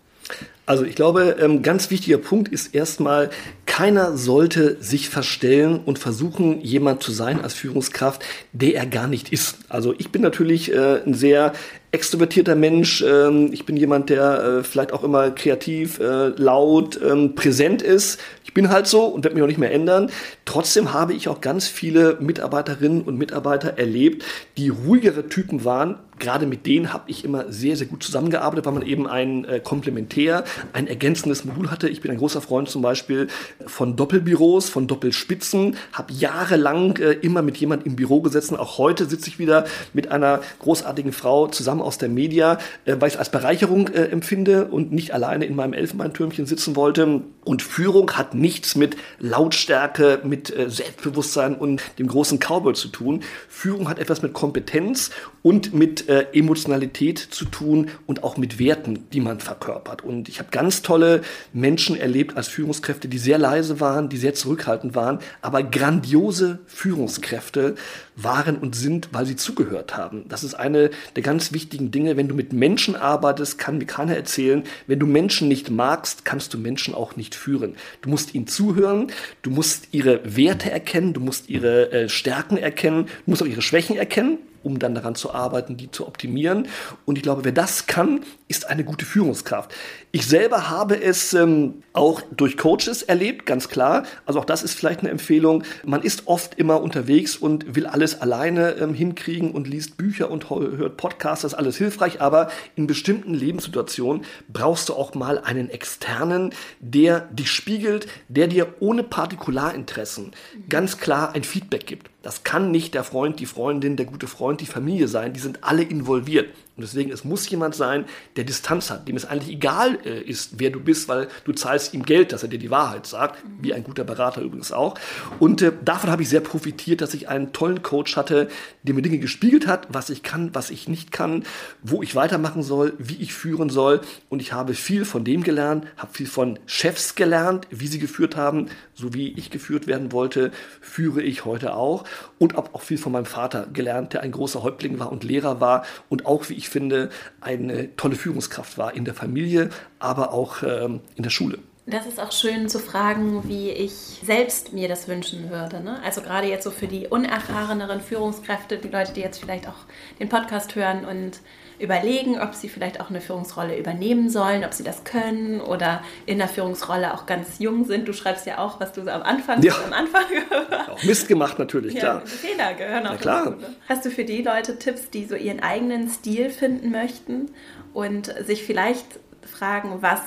[0.65, 3.30] Also ich glaube, ein ähm, ganz wichtiger Punkt ist erstmal,
[3.76, 8.23] keiner sollte sich verstellen und versuchen, jemand zu sein als Führungskraft,
[8.53, 9.57] der er gar nicht ist.
[9.67, 11.51] Also ich bin natürlich äh, ein sehr
[11.95, 13.01] extrovertierter Mensch.
[13.01, 18.19] Ähm, ich bin jemand, der äh, vielleicht auch immer kreativ, äh, laut, ähm, präsent ist.
[18.43, 20.11] Ich bin halt so und werde mich auch nicht mehr ändern.
[20.45, 24.23] Trotzdem habe ich auch ganz viele Mitarbeiterinnen und Mitarbeiter erlebt,
[24.57, 25.95] die ruhigere Typen waren.
[26.17, 29.59] Gerade mit denen habe ich immer sehr, sehr gut zusammengearbeitet, weil man eben ein äh,
[29.59, 31.89] Komplementär, ein ergänzendes Modul hatte.
[31.89, 33.27] Ich bin ein großer Freund zum Beispiel
[33.65, 38.55] von Doppelbüros, von Doppelspitzen, habe jahrelang äh, immer mit jemand im Büro gesessen.
[38.55, 43.07] Auch heute sitze ich wieder mit einer großartigen Frau zusammen aus der Media, äh, weil
[43.07, 47.21] ich es als Bereicherung äh, empfinde und nicht alleine in meinem Elfenbeintürmchen sitzen wollte.
[47.43, 53.21] Und Führung hat nichts mit Lautstärke, mit äh, Selbstbewusstsein und dem großen Cowboy zu tun.
[53.47, 55.11] Führung hat etwas mit Kompetenz
[55.43, 60.03] und mit äh, Emotionalität zu tun und auch mit Werten, die man verkörpert.
[60.03, 61.21] Und ich habe ganz tolle
[61.53, 67.75] Menschen erlebt als Führungskräfte, die sehr leise waren, die sehr zurückhaltend waren, aber grandiose Führungskräfte
[68.16, 70.26] waren und sind, weil sie zugehört haben.
[70.30, 72.18] Das ist eine der ganz wichtigen Dinge.
[72.18, 76.53] Wenn du mit Menschen arbeitest, kann mir keiner erzählen, wenn du Menschen nicht magst, kannst
[76.53, 77.76] du Menschen auch nicht führen.
[78.01, 79.11] Du musst ihnen zuhören,
[79.41, 83.61] du musst ihre Werte erkennen, du musst ihre äh, Stärken erkennen, du musst auch ihre
[83.61, 86.68] Schwächen erkennen um dann daran zu arbeiten, die zu optimieren.
[87.05, 89.73] Und ich glaube, wer das kann, ist eine gute Führungskraft.
[90.11, 94.03] Ich selber habe es ähm, auch durch Coaches erlebt, ganz klar.
[94.25, 95.63] Also auch das ist vielleicht eine Empfehlung.
[95.83, 100.49] Man ist oft immer unterwegs und will alles alleine ähm, hinkriegen und liest Bücher und
[100.49, 102.21] hört Podcasts, das ist alles hilfreich.
[102.21, 108.75] Aber in bestimmten Lebenssituationen brauchst du auch mal einen externen, der dich spiegelt, der dir
[108.79, 110.33] ohne Partikularinteressen
[110.69, 112.11] ganz klar ein Feedback gibt.
[112.21, 115.33] Das kann nicht der Freund, die Freundin, der gute Freund, die Familie sein.
[115.33, 116.49] Die sind alle involviert.
[116.78, 118.03] Und deswegen, es muss jemand sein,
[118.36, 121.93] der Distanz hat, dem es eigentlich egal äh, ist, wer du bist, weil du zahlst
[121.93, 124.95] ihm Geld, dass er dir die Wahrheit sagt, wie ein guter Berater übrigens auch.
[125.39, 128.49] Und äh, davon habe ich sehr profitiert, dass ich einen tollen Coach hatte,
[128.84, 131.43] der mir Dinge gespiegelt hat, was ich kann, was ich nicht kann,
[131.82, 134.01] wo ich weitermachen soll, wie ich führen soll.
[134.28, 138.36] Und ich habe viel von dem gelernt, habe viel von Chefs gelernt, wie sie geführt
[138.36, 140.51] haben, so wie ich geführt werden wollte,
[140.82, 142.03] führe ich heute auch.
[142.38, 145.61] Und habe auch viel von meinem Vater gelernt, der ein großer Häuptling war und Lehrer
[145.61, 147.09] war und auch, wie ich finde,
[147.41, 151.59] eine tolle Führungskraft war in der Familie, aber auch ähm, in der Schule.
[151.88, 153.91] Das ist auch schön zu fragen, wie ich
[154.24, 155.82] selbst mir das wünschen würde.
[155.82, 156.01] Ne?
[156.03, 159.86] Also gerade jetzt so für die unerfahreneren Führungskräfte, die Leute, die jetzt vielleicht auch
[160.20, 161.41] den Podcast hören und
[161.80, 166.38] überlegen, ob sie vielleicht auch eine Führungsrolle übernehmen sollen, ob sie das können oder in
[166.38, 168.07] der Führungsrolle auch ganz jung sind.
[168.07, 169.73] Du schreibst ja auch, was du so am Anfang ja.
[169.86, 170.23] am Anfang
[170.89, 172.21] auch Mist gemacht natürlich, ja, klar.
[172.26, 173.45] Fehler gehören auch ja, klar.
[173.45, 173.76] Dazu, ne?
[173.88, 177.51] Hast du für die Leute Tipps, die so ihren eigenen Stil finden möchten
[177.93, 179.05] und sich vielleicht
[179.45, 180.21] fragen, was,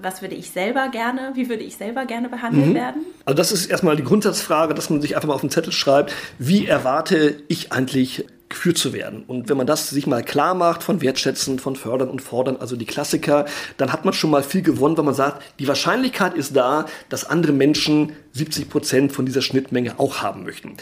[0.00, 2.74] was würde ich selber gerne, wie würde ich selber gerne behandelt mhm.
[2.74, 3.02] werden?
[3.24, 6.12] Also das ist erstmal die Grundsatzfrage, dass man sich einfach mal auf den Zettel schreibt,
[6.38, 9.24] wie erwarte ich eigentlich geführt zu werden.
[9.26, 12.76] Und wenn man das sich mal klar macht von Wertschätzen, von Fördern und Fordern, also
[12.76, 16.54] die Klassiker, dann hat man schon mal viel gewonnen, weil man sagt, die Wahrscheinlichkeit ist
[16.54, 20.76] da, dass andere Menschen 70 Prozent von dieser Schnittmenge auch haben möchten.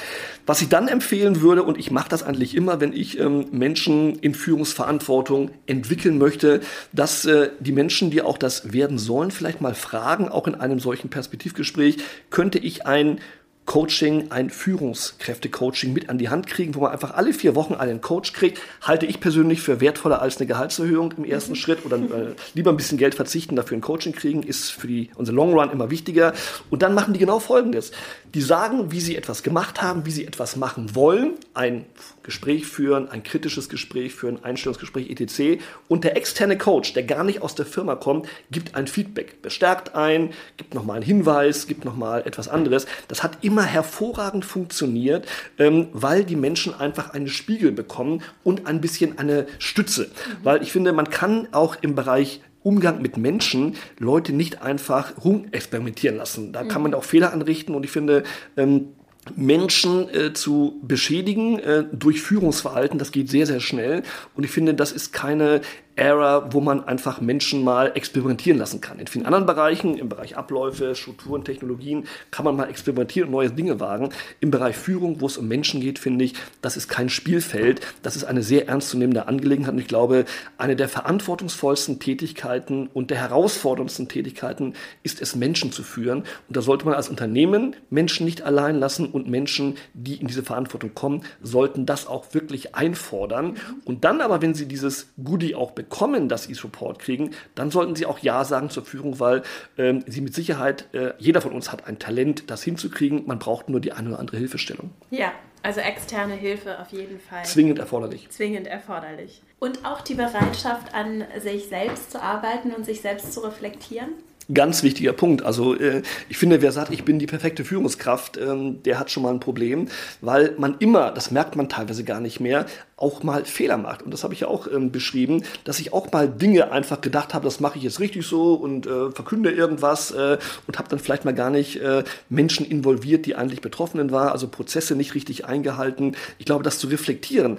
[0.45, 4.19] Was ich dann empfehlen würde, und ich mache das eigentlich immer, wenn ich ähm, Menschen
[4.19, 6.61] in Führungsverantwortung entwickeln möchte,
[6.93, 10.81] dass äh, die Menschen, die auch das werden sollen, vielleicht mal fragen, auch in einem
[10.81, 11.99] solchen Perspektivgespräch,
[12.31, 13.21] könnte ich ein
[13.67, 18.03] Coaching, ein Führungskräfte-Coaching mit an die Hand kriegen, wo man einfach alle vier Wochen einen
[18.03, 21.57] Coach kriegt, halte ich persönlich für wertvoller als eine Gehaltserhöhung im ersten mhm.
[21.57, 25.11] Schritt oder äh, lieber ein bisschen Geld verzichten, dafür ein Coaching kriegen, ist für die,
[25.15, 26.35] unser Long Run immer wichtiger.
[26.69, 27.93] Und dann machen die genau Folgendes.
[28.35, 31.87] Die sagen, wie sie etwas gemacht haben, wie sie etwas machen wollen, ein
[32.23, 35.63] Gespräch führen, ein kritisches Gespräch führen, Einstellungsgespräch etc.
[35.89, 39.95] Und der externe Coach, der gar nicht aus der Firma kommt, gibt ein Feedback, bestärkt
[39.95, 42.87] ein, gibt nochmal einen Hinweis, gibt nochmal etwas anderes.
[43.09, 45.29] Das hat immer immer hervorragend funktioniert,
[45.61, 50.07] ähm, weil die Menschen einfach einen Spiegel bekommen und ein bisschen eine Stütze.
[50.09, 50.37] Mhm.
[50.43, 56.17] Weil ich finde, man kann auch im Bereich Umgang mit Menschen Leute nicht einfach rumexperimentieren
[56.17, 56.53] lassen.
[56.53, 56.97] Da kann man mhm.
[56.97, 58.25] auch Fehler anrichten und ich finde,
[58.57, 58.89] ähm,
[59.37, 64.03] Menschen äh, zu beschädigen äh, durch Führungsverhalten, das geht sehr, sehr schnell.
[64.35, 65.61] Und ich finde, das ist keine
[65.97, 68.99] Era, wo man einfach Menschen mal experimentieren lassen kann.
[68.99, 73.51] In vielen anderen Bereichen, im Bereich Abläufe, Strukturen, Technologien, kann man mal experimentieren und neue
[73.51, 74.09] Dinge wagen.
[74.41, 77.81] Im Bereich Führung, wo es um Menschen geht, finde ich, das ist kein Spielfeld.
[78.03, 79.75] Das ist eine sehr ernstzunehmende Angelegenheit.
[79.75, 80.25] Und ich glaube,
[80.59, 84.75] eine der verantwortungsvollsten Tätigkeiten und der herausforderndsten Tätigkeiten
[85.05, 86.25] ist es, Menschen zu führen.
[86.49, 90.43] Und da sollte man als Unternehmen Menschen nicht allein lassen und Menschen, die in diese
[90.43, 93.57] Verantwortung kommen, sollten das auch wirklich einfordern.
[93.85, 97.71] Und dann aber, wenn sie dieses Goodie auch bekommen, bekommen, dass sie Support kriegen, dann
[97.71, 99.43] sollten sie auch Ja sagen zur Führung, weil
[99.77, 103.27] ähm, sie mit Sicherheit, äh, jeder von uns hat ein Talent, das hinzukriegen.
[103.27, 104.91] Man braucht nur die eine oder andere Hilfestellung.
[105.11, 105.33] Ja,
[105.63, 107.45] also externe Hilfe auf jeden Fall.
[107.45, 108.29] Zwingend erforderlich.
[108.31, 109.43] Zwingend erforderlich.
[109.59, 114.11] Und auch die Bereitschaft, an sich selbst zu arbeiten und sich selbst zu reflektieren?
[114.53, 115.43] Ganz wichtiger Punkt.
[115.43, 119.23] Also äh, ich finde, wer sagt, ich bin die perfekte Führungskraft, ähm, der hat schon
[119.23, 119.89] mal ein Problem,
[120.21, 122.67] weil man immer, das merkt man teilweise gar nicht mehr,
[122.99, 124.03] auch mal Fehler macht.
[124.03, 127.33] Und das habe ich ja auch ähm, beschrieben, dass ich auch mal Dinge einfach gedacht
[127.33, 130.37] habe, das mache ich jetzt richtig so und äh, verkünde irgendwas äh,
[130.67, 134.47] und habe dann vielleicht mal gar nicht äh, Menschen involviert, die eigentlich Betroffenen waren, also
[134.49, 136.17] Prozesse nicht richtig eingehalten.
[136.39, 137.57] Ich glaube, das zu reflektieren,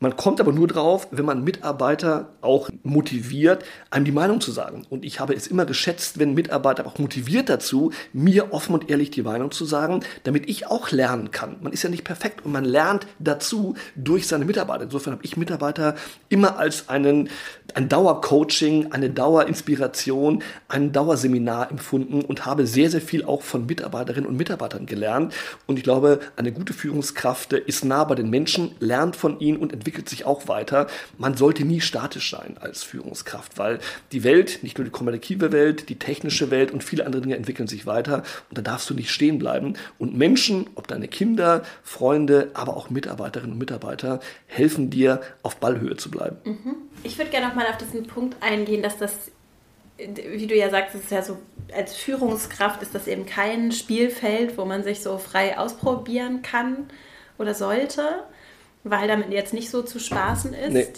[0.00, 4.86] man kommt aber nur drauf, wenn man Mitarbeiter auch motiviert, einem die Meinung zu sagen.
[4.88, 9.10] Und ich habe es immer geschätzt, wenn Mitarbeiter auch motiviert dazu, mir offen und ehrlich
[9.10, 11.56] die Meinung zu sagen, damit ich auch lernen kann.
[11.60, 14.84] Man ist ja nicht perfekt und man lernt dazu durch seine Mitarbeiter.
[14.84, 15.96] Insofern habe ich Mitarbeiter
[16.30, 17.28] immer als einen,
[17.74, 24.28] ein Dauercoaching, eine Dauerinspiration, ein Dauerseminar empfunden und habe sehr, sehr viel auch von Mitarbeiterinnen
[24.28, 25.34] und Mitarbeitern gelernt.
[25.66, 29.74] Und ich glaube, eine gute Führungskraft ist nah bei den Menschen, lernt von ihnen und
[29.74, 30.86] entwickelt entwickelt sich auch weiter.
[31.18, 33.80] Man sollte nie statisch sein als Führungskraft, weil
[34.12, 37.66] die Welt, nicht nur die kommunikative Welt, die technische Welt und viele andere Dinge entwickeln
[37.66, 39.74] sich weiter und da darfst du nicht stehen bleiben.
[39.98, 45.96] Und Menschen, ob deine Kinder, Freunde, aber auch Mitarbeiterinnen und Mitarbeiter, helfen dir, auf Ballhöhe
[45.96, 46.36] zu bleiben.
[46.44, 46.76] Mhm.
[47.02, 49.32] Ich würde gerne noch mal auf diesen Punkt eingehen, dass das
[49.98, 51.36] wie du ja sagst, ist ja so,
[51.74, 56.88] als Führungskraft ist das eben kein Spielfeld, wo man sich so frei ausprobieren kann
[57.36, 58.24] oder sollte,
[58.84, 60.72] weil damit jetzt nicht so zu spaßen ist.
[60.72, 60.88] Nee.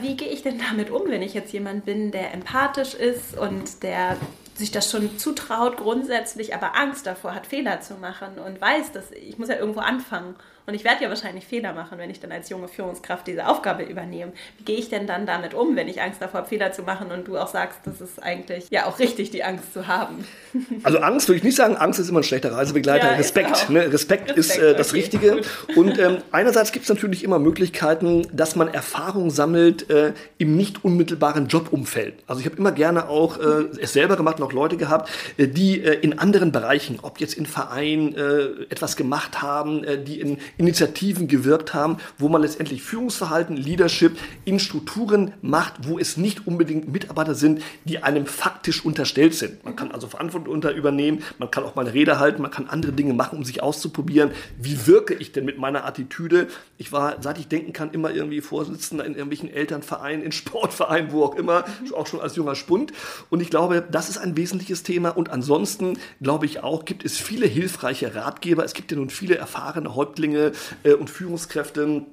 [0.00, 3.82] Wie gehe ich denn damit um, wenn ich jetzt jemand bin, der empathisch ist und
[3.82, 4.16] der
[4.54, 9.10] sich das schon zutraut grundsätzlich, aber Angst davor hat, Fehler zu machen und weiß, dass
[9.12, 10.34] ich muss ja irgendwo anfangen
[10.70, 13.82] und ich werde ja wahrscheinlich Fehler machen, wenn ich dann als junge Führungskraft diese Aufgabe
[13.82, 14.32] übernehme.
[14.58, 17.10] Wie gehe ich denn dann damit um, wenn ich Angst davor habe, Fehler zu machen
[17.10, 20.24] und du auch sagst, das ist eigentlich ja auch richtig, die Angst zu haben?
[20.82, 23.10] Also Angst würde ich nicht sagen, Angst ist immer ein schlechter Reisebegleiter.
[23.10, 23.92] Ja, Respekt, ne?
[23.92, 25.30] Respekt, Respekt, ist äh, das okay, Richtige.
[25.32, 25.76] Gut.
[25.76, 30.84] Und ähm, einerseits gibt es natürlich immer Möglichkeiten, dass man Erfahrung sammelt äh, im nicht
[30.84, 32.14] unmittelbaren Jobumfeld.
[32.26, 35.48] Also ich habe immer gerne auch äh, es selber gemacht und auch Leute gehabt, äh,
[35.48, 40.38] die äh, in anderen Bereichen, ob jetzt in Vereinen äh, etwas gemacht haben, die in
[40.60, 46.92] Initiativen gewirkt haben, wo man letztendlich Führungsverhalten, Leadership in Strukturen macht, wo es nicht unbedingt
[46.92, 49.64] Mitarbeiter sind, die einem faktisch unterstellt sind.
[49.64, 52.68] Man kann also Verantwortung unter übernehmen, man kann auch mal eine Rede halten, man kann
[52.68, 54.32] andere Dinge machen, um sich auszuprobieren.
[54.60, 56.48] Wie wirke ich denn mit meiner Attitüde?
[56.76, 61.24] Ich war, seit ich denken kann, immer irgendwie Vorsitzender in irgendwelchen Elternvereinen, in Sportvereinen, wo
[61.24, 62.92] auch immer, auch schon als junger Spund.
[63.30, 65.10] Und ich glaube, das ist ein wesentliches Thema.
[65.10, 68.62] Und ansonsten glaube ich auch, gibt es viele hilfreiche Ratgeber.
[68.62, 70.49] Es gibt ja nun viele erfahrene Häuptlinge,
[70.82, 72.06] äh, und Führungskräfte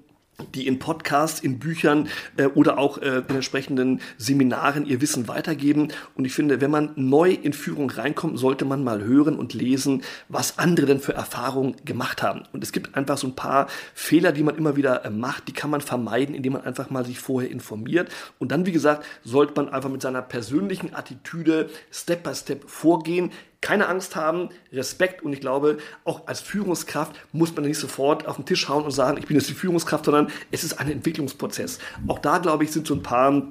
[0.54, 5.90] die in Podcasts, in Büchern äh, oder auch äh, in entsprechenden Seminaren ihr Wissen weitergeben.
[6.16, 10.04] Und ich finde, wenn man neu in Führung reinkommt, sollte man mal hören und lesen,
[10.30, 12.44] was andere denn für Erfahrungen gemacht haben.
[12.54, 15.54] Und es gibt einfach so ein paar Fehler, die man immer wieder äh, macht, die
[15.54, 18.10] kann man vermeiden, indem man einfach mal sich vorher informiert.
[18.38, 23.32] Und dann, wie gesagt, sollte man einfach mit seiner persönlichen Attitüde Step by Step vorgehen
[23.62, 28.36] keine Angst haben, Respekt und ich glaube, auch als Führungskraft muss man nicht sofort auf
[28.36, 31.80] den Tisch hauen und sagen, ich bin jetzt die Führungskraft, sondern es ist ein Entwicklungsprozess.
[32.08, 33.44] Auch da, glaube ich, sind so ein paar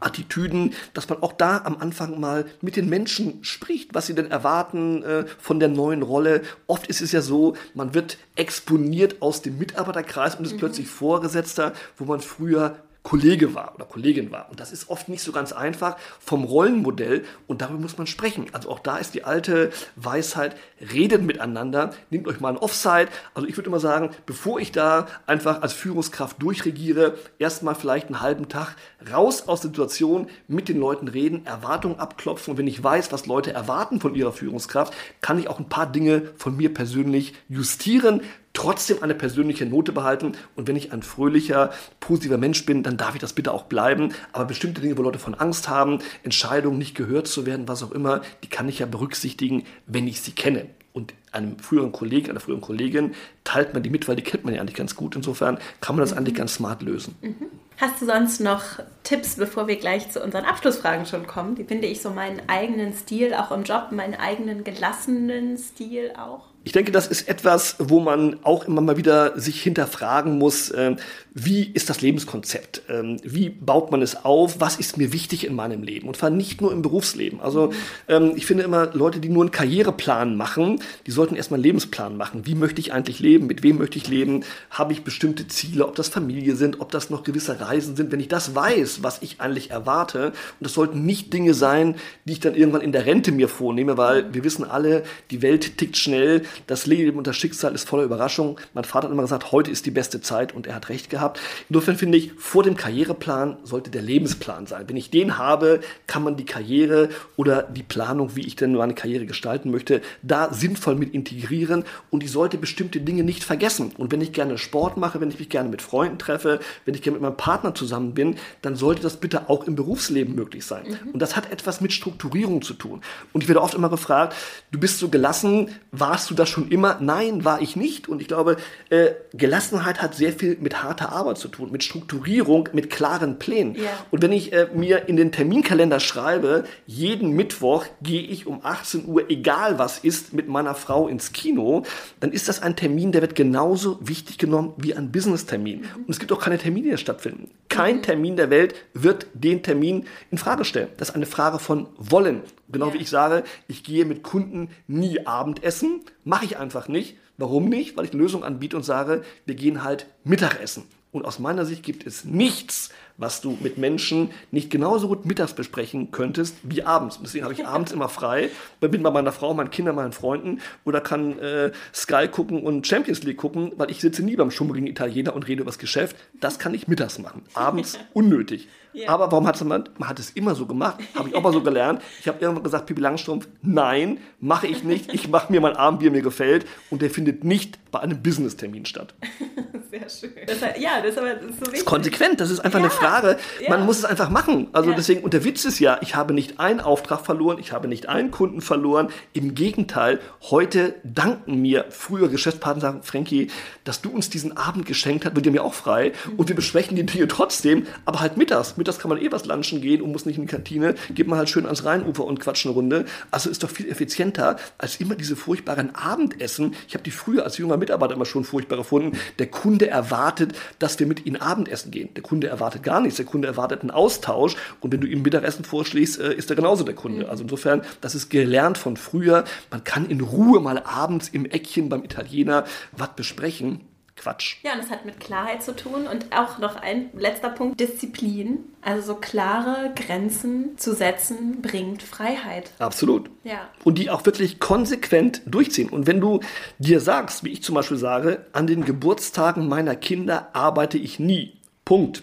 [0.00, 4.30] Attitüden, dass man auch da am Anfang mal mit den Menschen spricht, was sie denn
[4.30, 6.42] erwarten äh, von der neuen Rolle.
[6.66, 10.58] Oft ist es ja so, man wird exponiert aus dem Mitarbeiterkreis und ist mhm.
[10.58, 14.48] plötzlich Vorgesetzter, wo man früher Kollege war oder Kollegin war.
[14.50, 18.46] Und das ist oft nicht so ganz einfach vom Rollenmodell und darüber muss man sprechen.
[18.52, 23.08] Also auch da ist die alte Weisheit, redet miteinander, nehmt euch mal ein Offside.
[23.34, 28.22] Also ich würde immer sagen, bevor ich da einfach als Führungskraft durchregiere, erstmal vielleicht einen
[28.22, 28.74] halben Tag
[29.12, 32.52] raus aus der Situation, mit den Leuten reden, Erwartungen abklopfen.
[32.52, 35.92] Und wenn ich weiß, was Leute erwarten von ihrer Führungskraft, kann ich auch ein paar
[35.92, 38.22] Dinge von mir persönlich justieren,
[38.54, 40.32] trotzdem eine persönliche Note behalten.
[40.56, 44.14] Und wenn ich ein fröhlicher, positiver Mensch bin, dann darf ich das bitte auch bleiben.
[44.32, 47.92] Aber bestimmte Dinge, wo Leute von Angst haben, Entscheidungen nicht gehört zu werden, was auch
[47.92, 50.66] immer, die kann ich ja berücksichtigen, wenn ich sie kenne.
[50.92, 54.54] Und einem früheren Kollegen, einer früheren Kollegin teilt man die mit, weil die kennt man
[54.54, 55.16] ja eigentlich ganz gut.
[55.16, 56.18] Insofern kann man das mhm.
[56.18, 57.16] eigentlich ganz smart lösen.
[57.20, 57.34] Mhm.
[57.78, 58.62] Hast du sonst noch
[59.02, 61.56] Tipps, bevor wir gleich zu unseren Abschlussfragen schon kommen?
[61.56, 66.53] Die finde ich so meinen eigenen Stil, auch im Job, meinen eigenen gelassenen Stil auch?
[66.64, 70.96] Ich denke, das ist etwas, wo man auch immer mal wieder sich hinterfragen muss, äh,
[71.34, 72.82] wie ist das Lebenskonzept?
[72.88, 74.60] Ähm, wie baut man es auf?
[74.60, 76.06] Was ist mir wichtig in meinem Leben?
[76.06, 77.40] Und zwar nicht nur im Berufsleben.
[77.40, 77.72] Also
[78.08, 82.16] ähm, ich finde immer, Leute, die nur einen Karriereplan machen, die sollten erstmal einen Lebensplan
[82.16, 82.46] machen.
[82.46, 83.48] Wie möchte ich eigentlich leben?
[83.48, 84.44] Mit wem möchte ich leben?
[84.70, 85.86] Habe ich bestimmte Ziele?
[85.86, 86.80] Ob das Familie sind?
[86.80, 88.12] Ob das noch gewisse Reisen sind?
[88.12, 92.34] Wenn ich das weiß, was ich eigentlich erwarte, und das sollten nicht Dinge sein, die
[92.34, 95.02] ich dann irgendwann in der Rente mir vornehme, weil wir wissen alle,
[95.32, 98.58] die Welt tickt schnell das Leben und das Schicksal ist voller Überraschung.
[98.72, 101.40] Mein Vater hat immer gesagt, heute ist die beste Zeit und er hat recht gehabt.
[101.68, 104.84] Insofern finde ich, vor dem Karriereplan sollte der Lebensplan sein.
[104.88, 108.94] Wenn ich den habe, kann man die Karriere oder die Planung, wie ich denn meine
[108.94, 113.92] Karriere gestalten möchte, da sinnvoll mit integrieren und ich sollte bestimmte Dinge nicht vergessen.
[113.96, 117.02] Und wenn ich gerne Sport mache, wenn ich mich gerne mit Freunden treffe, wenn ich
[117.02, 120.86] gerne mit meinem Partner zusammen bin, dann sollte das bitte auch im Berufsleben möglich sein.
[120.88, 121.10] Mhm.
[121.12, 123.00] Und das hat etwas mit Strukturierung zu tun.
[123.32, 124.34] Und ich werde oft immer gefragt,
[124.70, 126.98] du bist so gelassen, warst du das schon immer?
[127.00, 128.08] Nein, war ich nicht.
[128.08, 128.56] Und ich glaube,
[128.90, 133.74] äh, Gelassenheit hat sehr viel mit harter Arbeit zu tun, mit Strukturierung, mit klaren Plänen.
[133.74, 133.90] Ja.
[134.10, 139.06] Und wenn ich äh, mir in den Terminkalender schreibe, jeden Mittwoch gehe ich um 18
[139.06, 141.84] Uhr, egal was ist, mit meiner Frau ins Kino,
[142.20, 145.80] dann ist das ein Termin, der wird genauso wichtig genommen wie ein Business-Termin.
[145.80, 146.04] Mhm.
[146.06, 147.50] Und es gibt auch keine Termine, die stattfinden.
[147.68, 148.02] Kein mhm.
[148.02, 150.88] Termin der Welt wird den Termin in Frage stellen.
[150.96, 152.42] Das ist eine Frage von Wollen.
[152.74, 152.94] Genau ja.
[152.94, 157.16] wie ich sage, ich gehe mit Kunden nie Abendessen, mache ich einfach nicht.
[157.38, 157.96] Warum nicht?
[157.96, 160.84] Weil ich eine Lösung anbiete und sage, wir gehen halt Mittagessen.
[161.14, 165.52] Und aus meiner Sicht gibt es nichts, was du mit Menschen nicht genauso gut mittags
[165.52, 167.20] besprechen könntest wie abends.
[167.22, 168.50] deswegen habe ich abends immer frei,
[168.80, 173.22] bin bei meiner Frau, meinen Kindern, meinen Freunden oder kann äh, Sky gucken und Champions
[173.22, 176.16] League gucken, weil ich sitze nie beim schummrigen Italiener und rede über das Geschäft.
[176.40, 177.42] Das kann ich mittags machen.
[177.54, 178.66] Abends unnötig.
[179.06, 181.62] Aber warum hat man, man hat es immer so gemacht, habe ich auch mal so
[181.62, 182.02] gelernt.
[182.20, 185.12] Ich habe irgendwann gesagt, Pippi Langstrumpf, nein, mache ich nicht.
[185.12, 189.14] Ich mache mir mein er mir gefällt und der findet nicht bei einem Business-Termin statt.
[189.90, 190.32] Sehr schön.
[190.48, 191.60] Das, ja, das ist aber so wichtig.
[191.64, 193.36] Das ist konsequent, das ist einfach ja, eine Frage.
[193.62, 193.70] Ja.
[193.70, 194.66] Man muss es einfach machen.
[194.72, 194.96] Also ja.
[194.96, 198.08] deswegen, und der Witz ist ja, ich habe nicht einen Auftrag verloren, ich habe nicht
[198.08, 199.10] einen Kunden verloren.
[199.32, 203.46] Im Gegenteil, heute danken mir früher Geschäftspartner, sagen, Frankie,
[203.84, 206.10] dass du uns diesen Abend geschenkt hast, wird dir mir auch frei.
[206.36, 208.76] Und wir besprechen die Dinge trotzdem, aber halt mittags.
[208.76, 210.96] Mittags kann man eh was lunchen gehen und muss nicht in die Kantine.
[211.14, 213.04] Geht man halt schön ans Rheinufer und quatscht eine Runde.
[213.30, 216.74] Also ist doch viel effizienter als immer diese furchtbaren Abendessen.
[216.88, 219.18] Ich habe die früher als junger Mitarbeiter immer schon furchtbar gefunden.
[219.38, 222.12] Der Kunde erwartet, dass wir mit ihnen Abendessen gehen.
[222.14, 223.16] Der Kunde erwartet gar nichts.
[223.16, 224.56] Der Kunde erwartet einen Austausch.
[224.80, 227.24] Und wenn du ihm Mittagessen vorschlägst, äh, ist er genauso der Kunde.
[227.24, 227.30] Mhm.
[227.30, 229.44] Also insofern, das ist gelernt von früher.
[229.70, 233.80] Man kann in Ruhe mal abends im Eckchen beim Italiener was besprechen.
[234.24, 234.56] Quatsch.
[234.62, 238.64] Ja, und das hat mit Klarheit zu tun und auch noch ein letzter Punkt, Disziplin.
[238.80, 242.70] Also so klare Grenzen zu setzen, bringt Freiheit.
[242.78, 243.30] Absolut.
[243.44, 243.68] Ja.
[243.84, 245.90] Und die auch wirklich konsequent durchziehen.
[245.90, 246.40] Und wenn du
[246.78, 251.58] dir sagst, wie ich zum Beispiel sage, an den Geburtstagen meiner Kinder arbeite ich nie.
[251.84, 252.22] Punkt.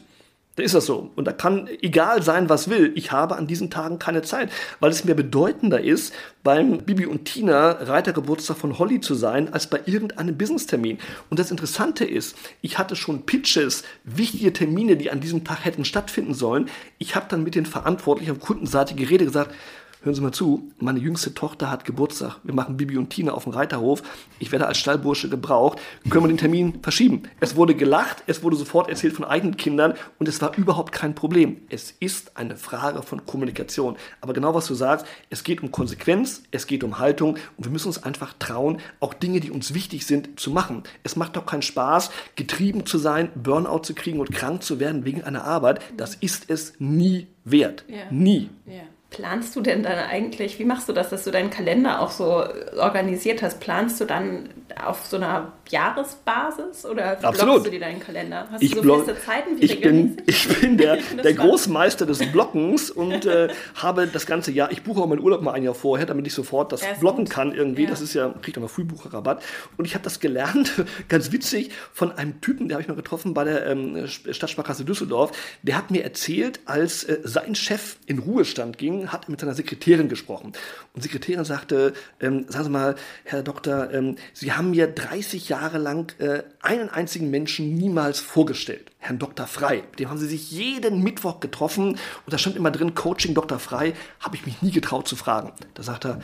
[0.61, 1.11] Ist das so.
[1.15, 2.91] Und da kann egal sein, was will.
[2.95, 7.25] Ich habe an diesen Tagen keine Zeit, weil es mir bedeutender ist, beim Bibi und
[7.25, 10.97] Tina Reitergeburtstag von Holly zu sein, als bei irgendeinem Business-Termin.
[11.29, 15.85] Und das Interessante ist, ich hatte schon Pitches, wichtige Termine, die an diesem Tag hätten
[15.85, 16.69] stattfinden sollen.
[16.97, 19.53] Ich habe dann mit den Verantwortlichen auf Kundenseite geredet, gesagt,
[20.01, 22.37] hören Sie mal zu, meine jüngste Tochter hat Geburtstag.
[22.43, 24.01] Wir machen Bibi und Tina auf dem Reiterhof.
[24.39, 25.79] Ich werde als Stallbursche gebraucht.
[26.09, 27.23] Können wir den Termin verschieben?
[27.39, 31.13] Es wurde gelacht, es wurde sofort erzählt von eigenen Kindern und es war überhaupt kein
[31.13, 31.57] Problem.
[31.69, 33.95] Es ist eine Frage von Kommunikation.
[34.21, 37.71] Aber genau was du sagst, es geht um Konsequenz, es geht um Haltung und wir
[37.71, 40.83] müssen uns einfach trauen, auch Dinge, die uns wichtig sind, zu machen.
[41.03, 45.05] Es macht doch keinen Spaß, getrieben zu sein, Burnout zu kriegen und krank zu werden
[45.05, 45.79] wegen einer Arbeit.
[45.95, 47.85] Das ist es nie wert.
[47.87, 48.11] Ja.
[48.11, 48.49] Nie.
[48.65, 48.81] Ja.
[49.11, 52.45] Planst du denn dann eigentlich, wie machst du das, dass du deinen Kalender auch so
[52.77, 53.59] organisiert hast?
[53.59, 54.47] Planst du dann
[54.81, 58.47] auf so einer Jahresbasis oder blockst du dir deinen Kalender?
[58.49, 62.19] Hast ich du so feste Zeiten wie ich bin, ich bin der, der Großmeister des
[62.31, 65.73] Blockens und äh, habe das ganze Jahr, ich buche auch meinen Urlaub mal ein Jahr
[65.73, 67.33] vorher, damit ich sofort das blocken gut.
[67.33, 67.83] kann irgendwie.
[67.83, 67.89] Ja.
[67.89, 69.43] Das ist ja, kriegt auch mal Frühbucherrabatt.
[69.75, 70.71] Und ich habe das gelernt,
[71.09, 75.31] ganz witzig, von einem Typen, der habe ich mal getroffen bei der ähm, Stadtsparkasse Düsseldorf.
[75.63, 79.53] Der hat mir erzählt, als äh, sein Chef in Ruhestand ging, hat er mit seiner
[79.53, 80.47] Sekretärin gesprochen.
[80.47, 80.55] Und
[80.95, 85.77] die Sekretärin sagte, ähm, sagen Sie mal, Herr Doktor, ähm, Sie haben mir 30 Jahre
[85.77, 88.91] lang äh, einen einzigen Menschen niemals vorgestellt.
[88.99, 89.47] Herrn Dr.
[89.47, 89.83] Frei.
[89.89, 91.91] Mit dem haben Sie sich jeden Mittwoch getroffen.
[91.91, 93.59] Und da stand immer drin, Coaching Dr.
[93.59, 93.93] Frei.
[94.19, 95.51] Habe ich mich nie getraut zu fragen.
[95.73, 96.19] Da sagt er,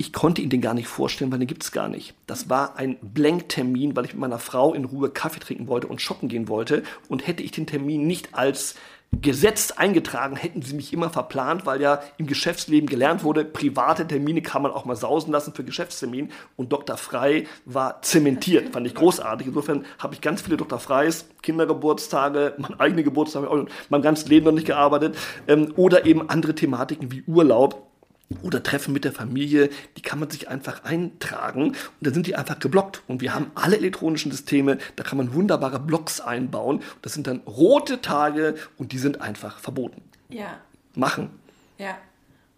[0.00, 2.14] ich konnte ihn den gar nicht vorstellen, weil den gibt es gar nicht.
[2.26, 6.00] Das war ein Blanktermin, weil ich mit meiner Frau in Ruhe Kaffee trinken wollte und
[6.00, 6.84] shoppen gehen wollte.
[7.08, 8.76] Und hätte ich den Termin nicht als
[9.12, 14.40] Gesetz eingetragen, hätten sie mich immer verplant, weil ja im Geschäftsleben gelernt wurde, private Termine
[14.40, 16.30] kann man auch mal sausen lassen für Geschäftstermin.
[16.56, 16.96] Und Dr.
[16.96, 19.48] Frei war zementiert, fand ich großartig.
[19.48, 20.78] Insofern habe ich ganz viele Dr.
[20.78, 23.44] Freis, Kindergeburtstage, mein eigene Geburtstag,
[23.88, 25.16] mein ganzes Leben noch nicht gearbeitet,
[25.48, 27.89] ähm, oder eben andere Thematiken wie Urlaub
[28.42, 32.36] oder Treffen mit der Familie, die kann man sich einfach eintragen und dann sind die
[32.36, 33.02] einfach geblockt.
[33.08, 36.82] Und wir haben alle elektronischen Systeme, da kann man wunderbare Blocks einbauen.
[37.02, 40.02] Das sind dann rote Tage und die sind einfach verboten.
[40.28, 40.58] Ja.
[40.94, 41.30] Machen.
[41.78, 41.98] Ja.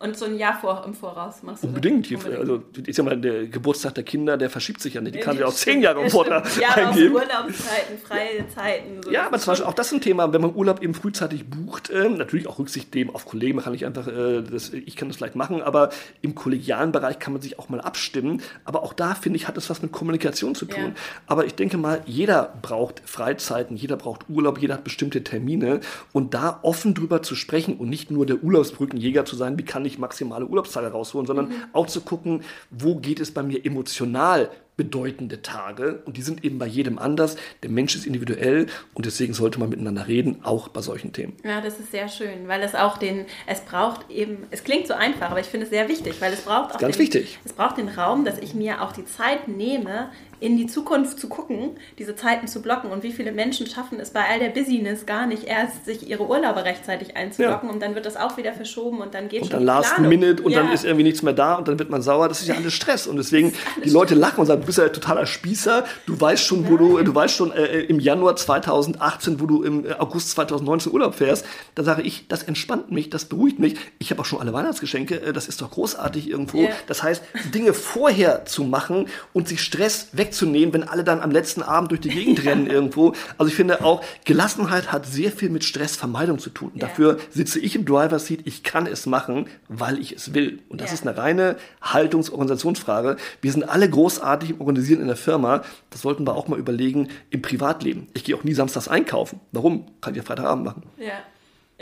[0.03, 2.11] Und so ein Jahr vor, im Voraus machst du Unbedingt.
[2.11, 2.25] Das?
[2.25, 2.41] Unbedingt.
[2.41, 5.15] Also, ist ja mal der Geburtstag der Kinder, der verschiebt sich ja nicht.
[5.15, 7.15] Die kann ja auch zehn Jahre im Voraus ja, eingeben.
[7.15, 9.03] Ja, Urlaubszeiten, freie Zeiten.
[9.03, 11.49] So ja, aber zum Beispiel auch das ist ein Thema, wenn man Urlaub eben frühzeitig
[11.49, 15.09] bucht, äh, natürlich auch Rücksicht nehmen auf Kollegen, kann nicht einfach, äh, das, ich kann
[15.09, 15.91] das vielleicht machen, aber
[16.21, 18.43] im kollegialen Bereich kann man sich auch mal abstimmen.
[18.65, 20.85] Aber auch da, finde ich, hat es was mit Kommunikation zu tun.
[20.85, 20.93] Ja.
[21.27, 25.81] Aber ich denke mal, jeder braucht Freizeiten, jeder braucht Urlaub, jeder hat bestimmte Termine.
[26.13, 29.85] Und da offen drüber zu sprechen und nicht nur der Urlaubsbrückenjäger zu sein, wie kann
[29.85, 31.55] ich maximale Urlaubstage rausholen, sondern mhm.
[31.73, 36.59] auch zu gucken, wo geht es bei mir emotional bedeutende Tage und die sind eben
[36.59, 37.37] bei jedem anders.
[37.63, 41.37] Der Mensch ist individuell und deswegen sollte man miteinander reden, auch bei solchen Themen.
[41.45, 44.95] Ja, das ist sehr schön, weil es auch den, es braucht eben, es klingt so
[44.95, 47.39] einfach, aber ich finde es sehr wichtig, weil es braucht auch Ganz den, wichtig.
[47.45, 50.11] es braucht den Raum, dass ich mir auch die Zeit nehme,
[50.43, 52.91] in die Zukunft zu gucken, diese Zeiten zu blocken.
[52.91, 56.29] Und wie viele Menschen schaffen es bei all der Busyness gar nicht erst, sich ihre
[56.29, 57.73] Urlaube rechtzeitig einzublocken ja.
[57.75, 60.09] und dann wird das auch wieder verschoben und dann geht und dann last Planung.
[60.09, 60.63] minute und ja.
[60.63, 62.29] dann ist irgendwie nichts mehr da und dann wird man sauer.
[62.29, 63.53] Das ist ja alles Stress und deswegen
[63.85, 65.85] die Leute lachen und sagen, du bist ja ein totaler Spießer.
[66.07, 69.87] Du weißt schon, wo du, du weißt schon äh, im Januar 2018, wo du im
[69.87, 71.47] äh, August 2019 Urlaub fährst.
[71.77, 73.77] Da sage ich, das entspannt mich, das beruhigt mich.
[74.01, 75.23] Ich habe auch schon alle Weihnachtsgeschenke.
[75.23, 76.63] Äh, das ist doch großartig irgendwo.
[76.63, 76.73] Yeah.
[76.89, 77.23] Das heißt,
[77.55, 81.91] Dinge vorher zu machen und sich Stress weg wegzunehmen, wenn alle dann am letzten Abend
[81.91, 83.13] durch die Gegend rennen irgendwo.
[83.37, 86.73] Also ich finde auch, Gelassenheit hat sehr viel mit Stressvermeidung zu tun.
[86.75, 86.87] Ja.
[86.87, 90.61] dafür sitze ich im Driver Seat, ich kann es machen, weil ich es will.
[90.69, 90.95] Und das ja.
[90.95, 93.17] ist eine reine Haltungsorganisationsfrage.
[93.43, 95.63] Wir sind alle großartig im Organisieren in der Firma.
[95.91, 98.09] Das sollten wir auch mal überlegen im Privatleben.
[98.15, 99.41] Ich gehe auch nie samstags einkaufen.
[99.53, 99.87] Warum?
[100.01, 100.83] Kann ich ja Freitagabend machen.
[100.99, 101.13] Ja.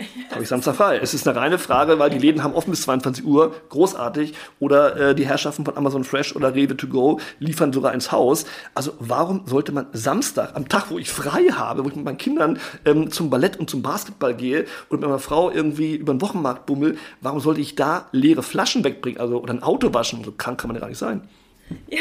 [0.30, 0.98] Habe ich Samstag frei.
[0.98, 4.34] Es ist eine reine Frage, weil die Läden haben offen bis 22 Uhr, großartig.
[4.58, 8.44] Oder äh, die Herrschaften von Amazon Fresh oder Rewe to go liefern sogar ins Haus.
[8.74, 12.18] Also warum sollte man Samstag, am Tag, wo ich frei habe, wo ich mit meinen
[12.18, 16.20] Kindern ähm, zum Ballett und zum Basketball gehe und mit meiner Frau irgendwie über den
[16.20, 19.20] Wochenmarkt bummel, warum sollte ich da leere Flaschen wegbringen?
[19.20, 20.24] Also oder ein Auto waschen?
[20.24, 21.28] So krank kann man ja gar nicht sein.
[21.90, 21.98] Ja.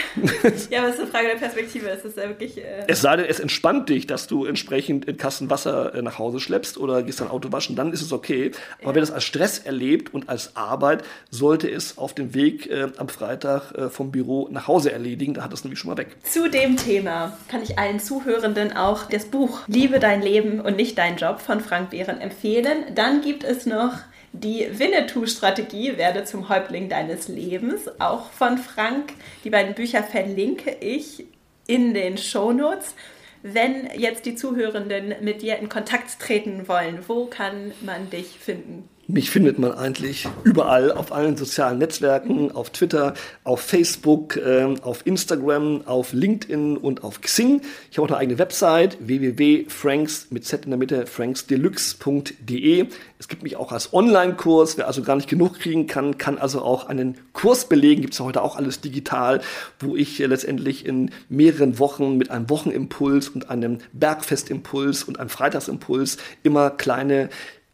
[0.70, 1.90] ja, aber es ist eine Frage der Perspektive.
[1.90, 2.58] Es ist ja wirklich.
[2.58, 6.20] Äh es sei denn, es entspannt dich, dass du entsprechend in Kasten Wasser äh, nach
[6.20, 8.52] Hause schleppst oder gehst dein Auto waschen, dann ist es okay.
[8.80, 8.96] Aber ja.
[8.96, 13.10] wer das als Stress erlebt und als Arbeit, sollte es auf dem Weg äh, am
[13.10, 15.34] Freitag äh, vom Büro nach Hause erledigen.
[15.34, 16.16] Da hat es nämlich schon mal weg.
[16.24, 20.98] Zu dem Thema kann ich allen Zuhörenden auch das Buch Liebe dein Leben und nicht
[20.98, 22.86] dein Job von Frank Behren empfehlen.
[22.94, 23.94] Dann gibt es noch
[24.32, 29.14] die Winnetou-Strategie werde zum Häuptling deines Lebens, auch von Frank.
[29.44, 31.26] Die beiden Bücher verlinke ich
[31.68, 32.96] in den Shownotes.
[33.42, 38.88] Wenn jetzt die Zuhörenden mit dir in Kontakt treten wollen, wo kann man dich finden?
[39.12, 45.08] Mich findet man eigentlich überall, auf allen sozialen Netzwerken, auf Twitter, auf Facebook, äh, auf
[45.08, 47.64] Instagram, auf LinkedIn und auf Xing.
[47.90, 52.86] Ich habe auch eine eigene Website, www.franks mit Z in der Mitte, franksdeluxe.de.
[53.18, 56.62] Es gibt mich auch als Online-Kurs, wer also gar nicht genug kriegen kann, kann also
[56.62, 58.02] auch einen Kurs belegen.
[58.02, 59.42] Gibt es heute auch alles digital,
[59.80, 65.30] wo ich äh, letztendlich in mehreren Wochen mit einem Wochenimpuls und einem Bergfestimpuls und einem
[65.30, 67.30] Freitagsimpuls immer kleine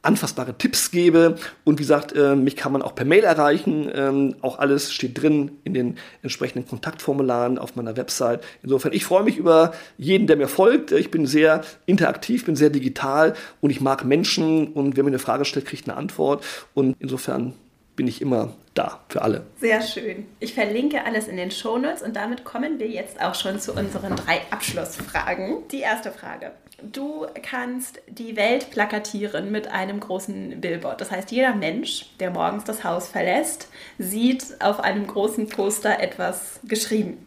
[0.06, 1.36] anfassbare Tipps gebe.
[1.64, 3.92] Und wie gesagt, äh, mich kann man auch per Mail erreichen.
[3.94, 8.44] Ähm, auch alles steht drin in den entsprechenden Kontaktformularen auf meiner Website.
[8.64, 10.92] Insofern, ich freue mich über jeden, der mir folgt.
[10.92, 14.68] Ich bin sehr interaktiv, bin sehr digital und ich mag Menschen.
[14.68, 16.44] Und wer mir eine Frage stellt, kriegt eine Antwort.
[16.74, 17.54] Und insofern
[17.96, 19.46] bin ich immer da für alle.
[19.60, 20.26] Sehr schön.
[20.40, 24.16] Ich verlinke alles in den Shownotes und damit kommen wir jetzt auch schon zu unseren
[24.16, 25.68] drei Abschlussfragen.
[25.72, 26.52] Die erste Frage.
[26.82, 31.00] Du kannst die Welt plakatieren mit einem großen Billboard.
[31.02, 36.60] Das heißt, jeder Mensch, der morgens das Haus verlässt, sieht auf einem großen Poster etwas
[36.66, 37.26] geschrieben.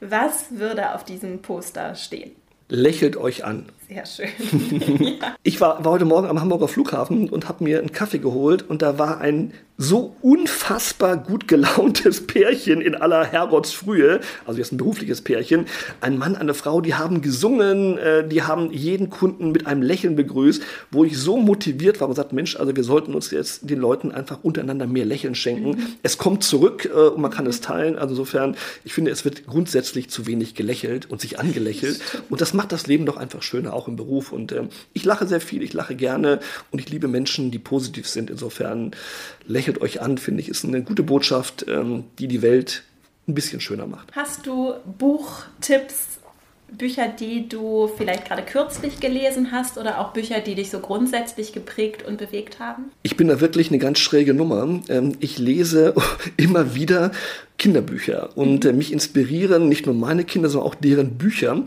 [0.00, 2.32] Was würde auf diesem Poster stehen?
[2.68, 3.66] Lächelt euch an.
[3.88, 4.28] Sehr schön.
[5.20, 5.36] ja.
[5.42, 8.82] Ich war, war, heute Morgen am Hamburger Flughafen und habe mir einen Kaffee geholt und
[8.82, 15.22] da war ein so unfassbar gut gelauntes Pärchen in aller Herrgottsfrühe, also jetzt ein berufliches
[15.22, 15.66] Pärchen,
[16.00, 20.16] ein Mann, eine Frau, die haben gesungen, äh, die haben jeden Kunden mit einem Lächeln
[20.16, 23.78] begrüßt, wo ich so motiviert war und gesagt, Mensch, also wir sollten uns jetzt den
[23.78, 25.70] Leuten einfach untereinander mehr Lächeln schenken.
[25.70, 25.86] Mhm.
[26.02, 27.96] Es kommt zurück äh, und man kann es teilen.
[27.96, 32.52] Also insofern, ich finde, es wird grundsätzlich zu wenig gelächelt und sich angelächelt und das
[32.52, 34.32] macht das Leben doch einfach schöner auch im Beruf.
[34.32, 38.08] Und äh, ich lache sehr viel, ich lache gerne und ich liebe Menschen, die positiv
[38.08, 38.28] sind.
[38.28, 38.90] Insofern
[39.46, 42.82] lächelt euch an, finde ich, ist eine gute Botschaft, ähm, die die Welt
[43.26, 44.08] ein bisschen schöner macht.
[44.14, 46.18] Hast du Buchtipps
[46.70, 51.52] Bücher, die du vielleicht gerade kürzlich gelesen hast oder auch Bücher, die dich so grundsätzlich
[51.52, 52.90] geprägt und bewegt haben?
[53.02, 54.80] Ich bin da wirklich eine ganz schräge Nummer.
[54.88, 55.94] Ähm, ich lese
[56.36, 57.12] immer wieder
[57.58, 61.64] Kinderbücher und äh, mich inspirieren nicht nur meine Kinder, sondern auch deren Bücher.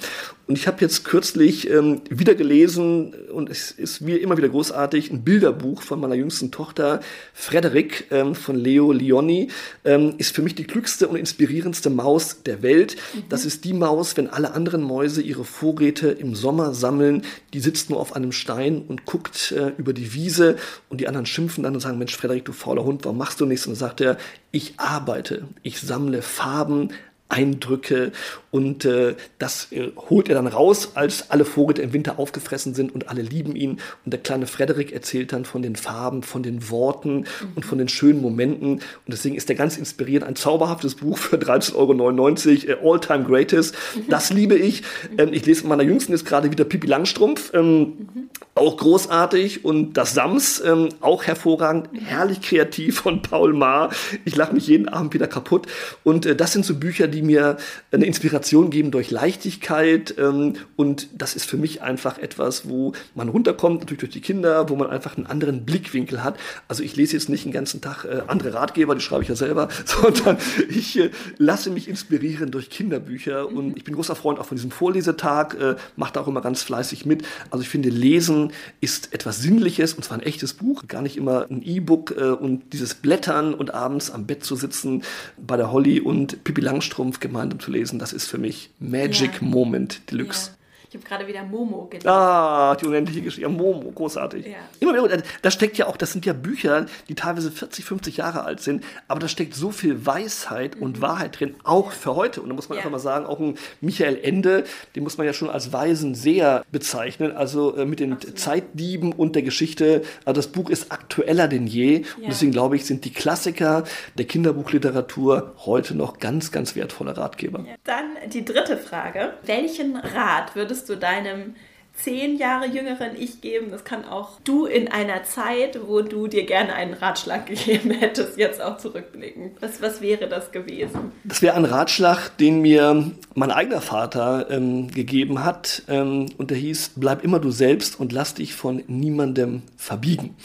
[0.48, 5.12] Und ich habe jetzt kürzlich ähm, wieder gelesen und es ist wie immer wieder großartig
[5.12, 7.02] ein Bilderbuch von meiner jüngsten Tochter
[7.34, 9.50] Frederik ähm, von Leo Leoni
[9.86, 12.96] ähm, ist für mich die klügste und inspirierendste Maus der Welt.
[13.14, 13.24] Mhm.
[13.30, 17.24] Das ist die Maus, wenn alle anderen Mäuse ihre Vorräte im Sommer sammeln,
[17.54, 20.56] die sitzt nur auf einem Stein und guckt äh, über die Wiese
[20.90, 23.46] und die anderen schimpfen dann und sagen, Mensch Frederik, du fauler Hund, warum machst du
[23.46, 23.68] nichts?
[23.68, 24.18] Und dann sagt er,
[24.52, 26.90] ich arbeite, ich sammle Farben,
[27.32, 28.12] Eindrücke
[28.52, 32.94] und äh, das äh, holt er dann raus, als alle Vorräte im Winter aufgefressen sind
[32.94, 33.80] und alle lieben ihn.
[34.06, 37.26] Und der kleine Frederik erzählt dann von den Farben, von den Worten
[37.56, 38.74] und von den schönen Momenten.
[38.74, 40.24] Und deswegen ist er ganz inspiriert.
[40.24, 43.76] Ein zauberhaftes Buch für 13,99 Euro, äh, All Time Greatest.
[44.10, 44.84] Das liebe ich.
[45.18, 47.54] Ähm, ich lese meiner Jüngsten jetzt gerade wieder Pippi Langstrumpf.
[47.54, 48.10] Ähm.
[48.54, 49.64] Auch großartig.
[49.64, 51.88] Und das Sams, ähm, auch hervorragend.
[52.06, 53.92] Herrlich kreativ von Paul Maar.
[54.26, 55.68] Ich lache mich jeden Abend wieder kaputt.
[56.04, 57.58] Und äh, das sind so Bücher, die mir
[57.92, 60.16] eine Inspiration geben durch Leichtigkeit.
[60.18, 64.70] Ähm, und das ist für mich einfach etwas, wo man runterkommt, natürlich durch die Kinder,
[64.70, 66.38] wo man einfach einen anderen Blickwinkel hat.
[66.68, 69.36] Also ich lese jetzt nicht den ganzen Tag äh, andere Ratgeber, die schreibe ich ja
[69.36, 70.38] selber, sondern
[70.70, 73.48] ich äh, lasse mich inspirieren durch Kinderbücher.
[73.48, 73.74] Und mhm.
[73.76, 77.06] ich bin großer Freund auch von diesem Vorlesetag, äh, mache da auch immer ganz fleißig
[77.06, 77.24] mit.
[77.50, 81.48] Also ich finde, Lesen ist etwas Sinnliches und zwar ein echtes Buch, gar nicht immer
[81.50, 85.04] ein E-Book äh, und dieses Blättern und abends am Bett zu sitzen
[85.38, 89.48] bei der Holly und Pippi Langstrumpf gemeinsam zu lesen, das ist für mich Magic ja.
[89.48, 90.52] Moment Deluxe.
[90.92, 92.10] Ich habe gerade wieder Momo gelesen.
[92.10, 93.44] Ah, die unendliche Geschichte.
[93.44, 94.46] Ja, Momo, großartig.
[94.46, 94.58] Ja.
[94.82, 98.44] Immer wieder, da steckt ja auch, das sind ja Bücher, die teilweise 40, 50 Jahre
[98.44, 100.84] alt sind, aber da steckt so viel Weisheit mhm.
[100.84, 102.42] und Wahrheit drin, auch für heute.
[102.42, 102.82] Und da muss man ja.
[102.82, 104.66] einfach mal sagen, auch ein Michael Ende,
[104.98, 108.38] den muss man ja schon als Weisen sehr bezeichnen, also äh, mit den Absolut.
[108.38, 110.02] Zeitdieben und der Geschichte.
[110.26, 112.00] Also das Buch ist aktueller denn je.
[112.18, 113.86] Und deswegen glaube ich, sind die Klassiker
[114.18, 117.64] der Kinderbuchliteratur heute noch ganz, ganz wertvolle Ratgeber.
[117.86, 119.36] Dann die dritte Frage.
[119.46, 121.56] Welchen Rat würdest würdest du deinem
[121.94, 123.72] zehn Jahre jüngeren Ich geben?
[123.72, 128.38] Das kann auch du in einer Zeit, wo du dir gerne einen Ratschlag gegeben hättest,
[128.38, 129.52] jetzt auch zurückblicken.
[129.60, 131.12] Was, was wäre das gewesen?
[131.24, 135.84] Das wäre ein Ratschlag, den mir mein eigener Vater ähm, gegeben hat.
[135.88, 140.36] Ähm, und der hieß, bleib immer du selbst und lass dich von niemandem verbiegen.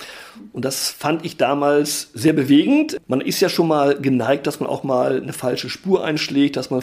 [0.52, 2.98] Und das fand ich damals sehr bewegend.
[3.06, 6.70] Man ist ja schon mal geneigt, dass man auch mal eine falsche Spur einschlägt, dass
[6.70, 6.82] man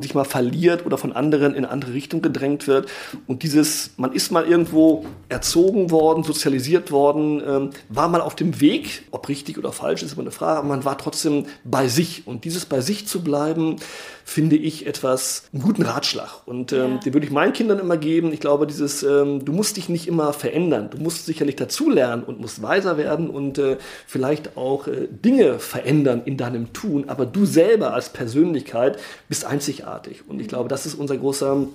[0.00, 2.90] sich mal verliert oder von anderen in eine andere Richtung gedrängt wird.
[3.26, 8.58] Und dieses, man ist mal irgendwo erzogen worden, sozialisiert worden, ähm, war mal auf dem
[8.58, 12.26] Weg, ob richtig oder falsch ist immer eine Frage, aber man war trotzdem bei sich.
[12.26, 13.76] Und dieses bei sich zu bleiben,
[14.24, 16.46] finde ich etwas, einen guten Ratschlag.
[16.46, 16.96] Und ähm, ja.
[16.96, 18.32] den würde ich meinen Kindern immer geben.
[18.32, 20.88] Ich glaube, dieses, ähm, du musst dich nicht immer verändern.
[20.90, 23.76] Du musst sicherlich dazulernen und musst weiser werden und äh,
[24.06, 27.04] vielleicht auch äh, Dinge verändern in deinem Tun.
[27.08, 28.98] Aber du selber als Persönlichkeit
[29.28, 30.22] bist einzigartig.
[30.26, 31.66] Und ich glaube, das ist unser großer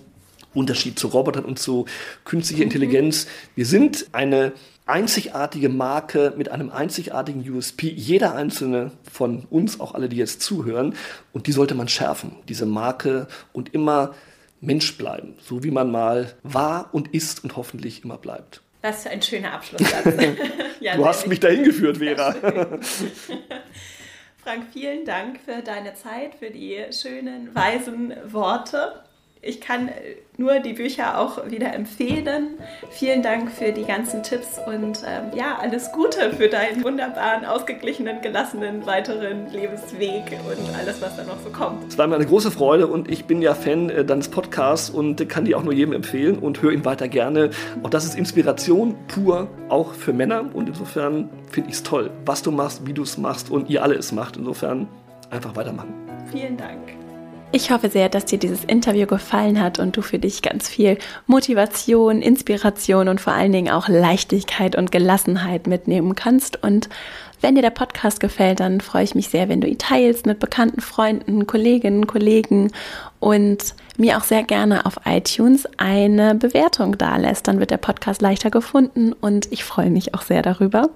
[0.55, 1.85] Unterschied zu Robotern und zu
[2.23, 2.71] künstlicher mhm.
[2.71, 3.27] Intelligenz.
[3.55, 4.53] Wir sind eine
[4.85, 7.89] einzigartige Marke mit einem einzigartigen USP.
[7.89, 10.95] Jeder einzelne von uns, auch alle, die jetzt zuhören,
[11.33, 14.13] und die sollte man schärfen, diese Marke und immer
[14.61, 18.61] Mensch bleiben, so wie man mal war und ist und hoffentlich immer bleibt.
[18.81, 20.05] Das ist ein schöner Abschlusssatz.
[20.79, 22.35] ja, du hast mich dahin geführt, Vera.
[24.43, 29.03] Frank, vielen Dank für deine Zeit, für die schönen, weisen Worte.
[29.45, 29.89] Ich kann
[30.37, 32.55] nur die Bücher auch wieder empfehlen.
[32.89, 38.21] Vielen Dank für die ganzen Tipps und ähm, ja, alles Gute für deinen wunderbaren, ausgeglichenen,
[38.21, 41.87] gelassenen weiteren Lebensweg und alles, was da noch so kommt.
[41.87, 45.29] Es war mir eine große Freude und ich bin ja Fan äh, deines Podcasts und
[45.29, 47.51] kann die auch nur jedem empfehlen und höre ihn weiter gerne.
[47.83, 52.41] Auch das ist Inspiration pur, auch für Männer und insofern finde ich es toll, was
[52.41, 54.37] du machst, wie du es machst und ihr alle es macht.
[54.37, 54.87] Insofern
[55.29, 55.93] einfach weitermachen.
[56.31, 57.04] Vielen Dank.
[57.51, 60.97] Ich hoffe sehr, dass dir dieses Interview gefallen hat und du für dich ganz viel
[61.25, 66.61] Motivation, Inspiration und vor allen Dingen auch Leichtigkeit und Gelassenheit mitnehmen kannst.
[66.61, 66.89] Und
[67.39, 70.39] wenn dir der Podcast gefällt, dann freue ich mich sehr, wenn du ihn teilst mit
[70.39, 72.71] bekannten Freunden, Kolleginnen, Kollegen
[73.19, 77.47] und mir auch sehr gerne auf iTunes eine Bewertung da lässt.
[77.47, 80.89] Dann wird der Podcast leichter gefunden und ich freue mich auch sehr darüber.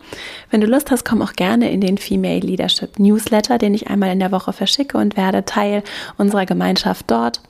[0.50, 4.12] Wenn du Lust hast, komm auch gerne in den Female Leadership Newsletter, den ich einmal
[4.12, 5.84] in der Woche verschicke und werde Teil
[6.18, 7.42] unserer Gemeinschaft dort.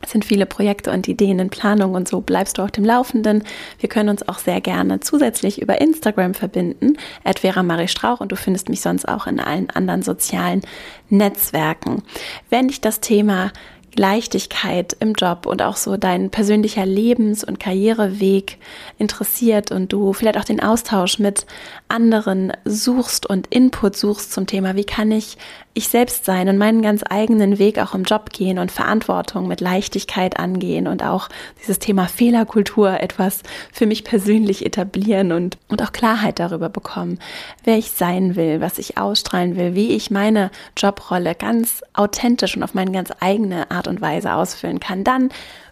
[0.00, 3.42] Es sind viele Projekte und Ideen in Planung und so bleibst du auf dem Laufenden.
[3.80, 8.30] Wir können uns auch sehr gerne zusätzlich über Instagram verbinden, at Vera Marie Strauch und
[8.30, 10.62] du findest mich sonst auch in allen anderen sozialen
[11.08, 12.04] Netzwerken.
[12.48, 13.50] Wenn dich das Thema
[13.96, 18.58] Leichtigkeit im Job und auch so dein persönlicher Lebens- und Karriereweg
[18.98, 21.46] interessiert und du vielleicht auch den Austausch mit
[21.88, 25.36] anderen suchst und Input suchst zum Thema, wie kann ich
[25.78, 29.60] ich selbst sein und meinen ganz eigenen Weg auch im Job gehen und Verantwortung mit
[29.60, 31.28] Leichtigkeit angehen und auch
[31.60, 37.18] dieses Thema Fehlerkultur etwas für mich persönlich etablieren und, und auch Klarheit darüber bekommen,
[37.64, 42.62] wer ich sein will, was ich ausstrahlen will, wie ich meine Jobrolle ganz authentisch und
[42.64, 45.30] auf meine ganz eigene Art und Weise ausfüllen kann, dann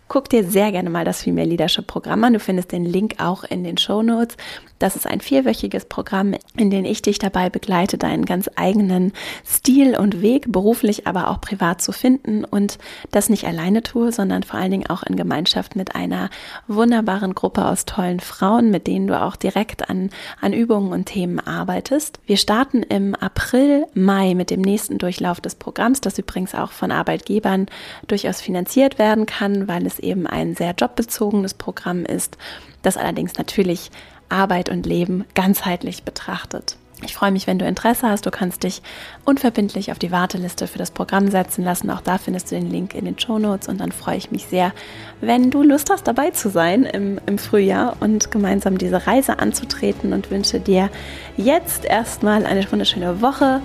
[0.09, 2.35] Guck dir sehr gerne mal das Female Leadership Programm an.
[2.35, 4.37] Du findest den Link auch in den Show Notes.
[4.79, 9.13] Das ist ein vierwöchiges Programm, in dem ich dich dabei begleite, deinen ganz eigenen
[9.47, 12.79] Stil und Weg beruflich, aber auch privat zu finden und
[13.11, 16.29] das nicht alleine tue, sondern vor allen Dingen auch in Gemeinschaft mit einer
[16.69, 20.11] wunderbaren Gruppe aus tollen Frauen, mit denen du auch direkt an,
[20.43, 22.21] an Übungen und Themen arbeitest.
[22.27, 26.91] Wir starten im April, Mai mit dem nächsten Durchlauf des Programms, das übrigens auch von
[26.93, 27.67] Arbeitgebern
[28.09, 32.37] durchaus finanziert werden kann, weil es es eben ein sehr jobbezogenes Programm ist,
[32.83, 33.91] das allerdings natürlich
[34.29, 36.77] Arbeit und Leben ganzheitlich betrachtet.
[37.05, 38.25] Ich freue mich, wenn du Interesse hast.
[38.25, 38.81] Du kannst dich
[39.27, 41.91] unverbindlich auf die Warteliste für das Programm setzen lassen.
[41.91, 43.69] Auch da findest du den Link in den Show Notes.
[43.69, 44.73] Und dann freue ich mich sehr,
[45.21, 50.15] wenn du Lust hast, dabei zu sein im, im Frühjahr und gemeinsam diese Reise anzutreten.
[50.15, 50.89] Und wünsche dir
[51.37, 53.61] jetzt erstmal eine wunderschöne Woche.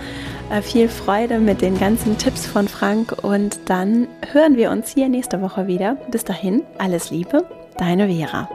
[0.52, 3.24] Äh, viel Freude mit den ganzen Tipps von Frank.
[3.24, 5.96] Und dann hören wir uns hier nächste Woche wieder.
[6.12, 7.46] Bis dahin, alles Liebe,
[7.78, 8.50] deine Vera.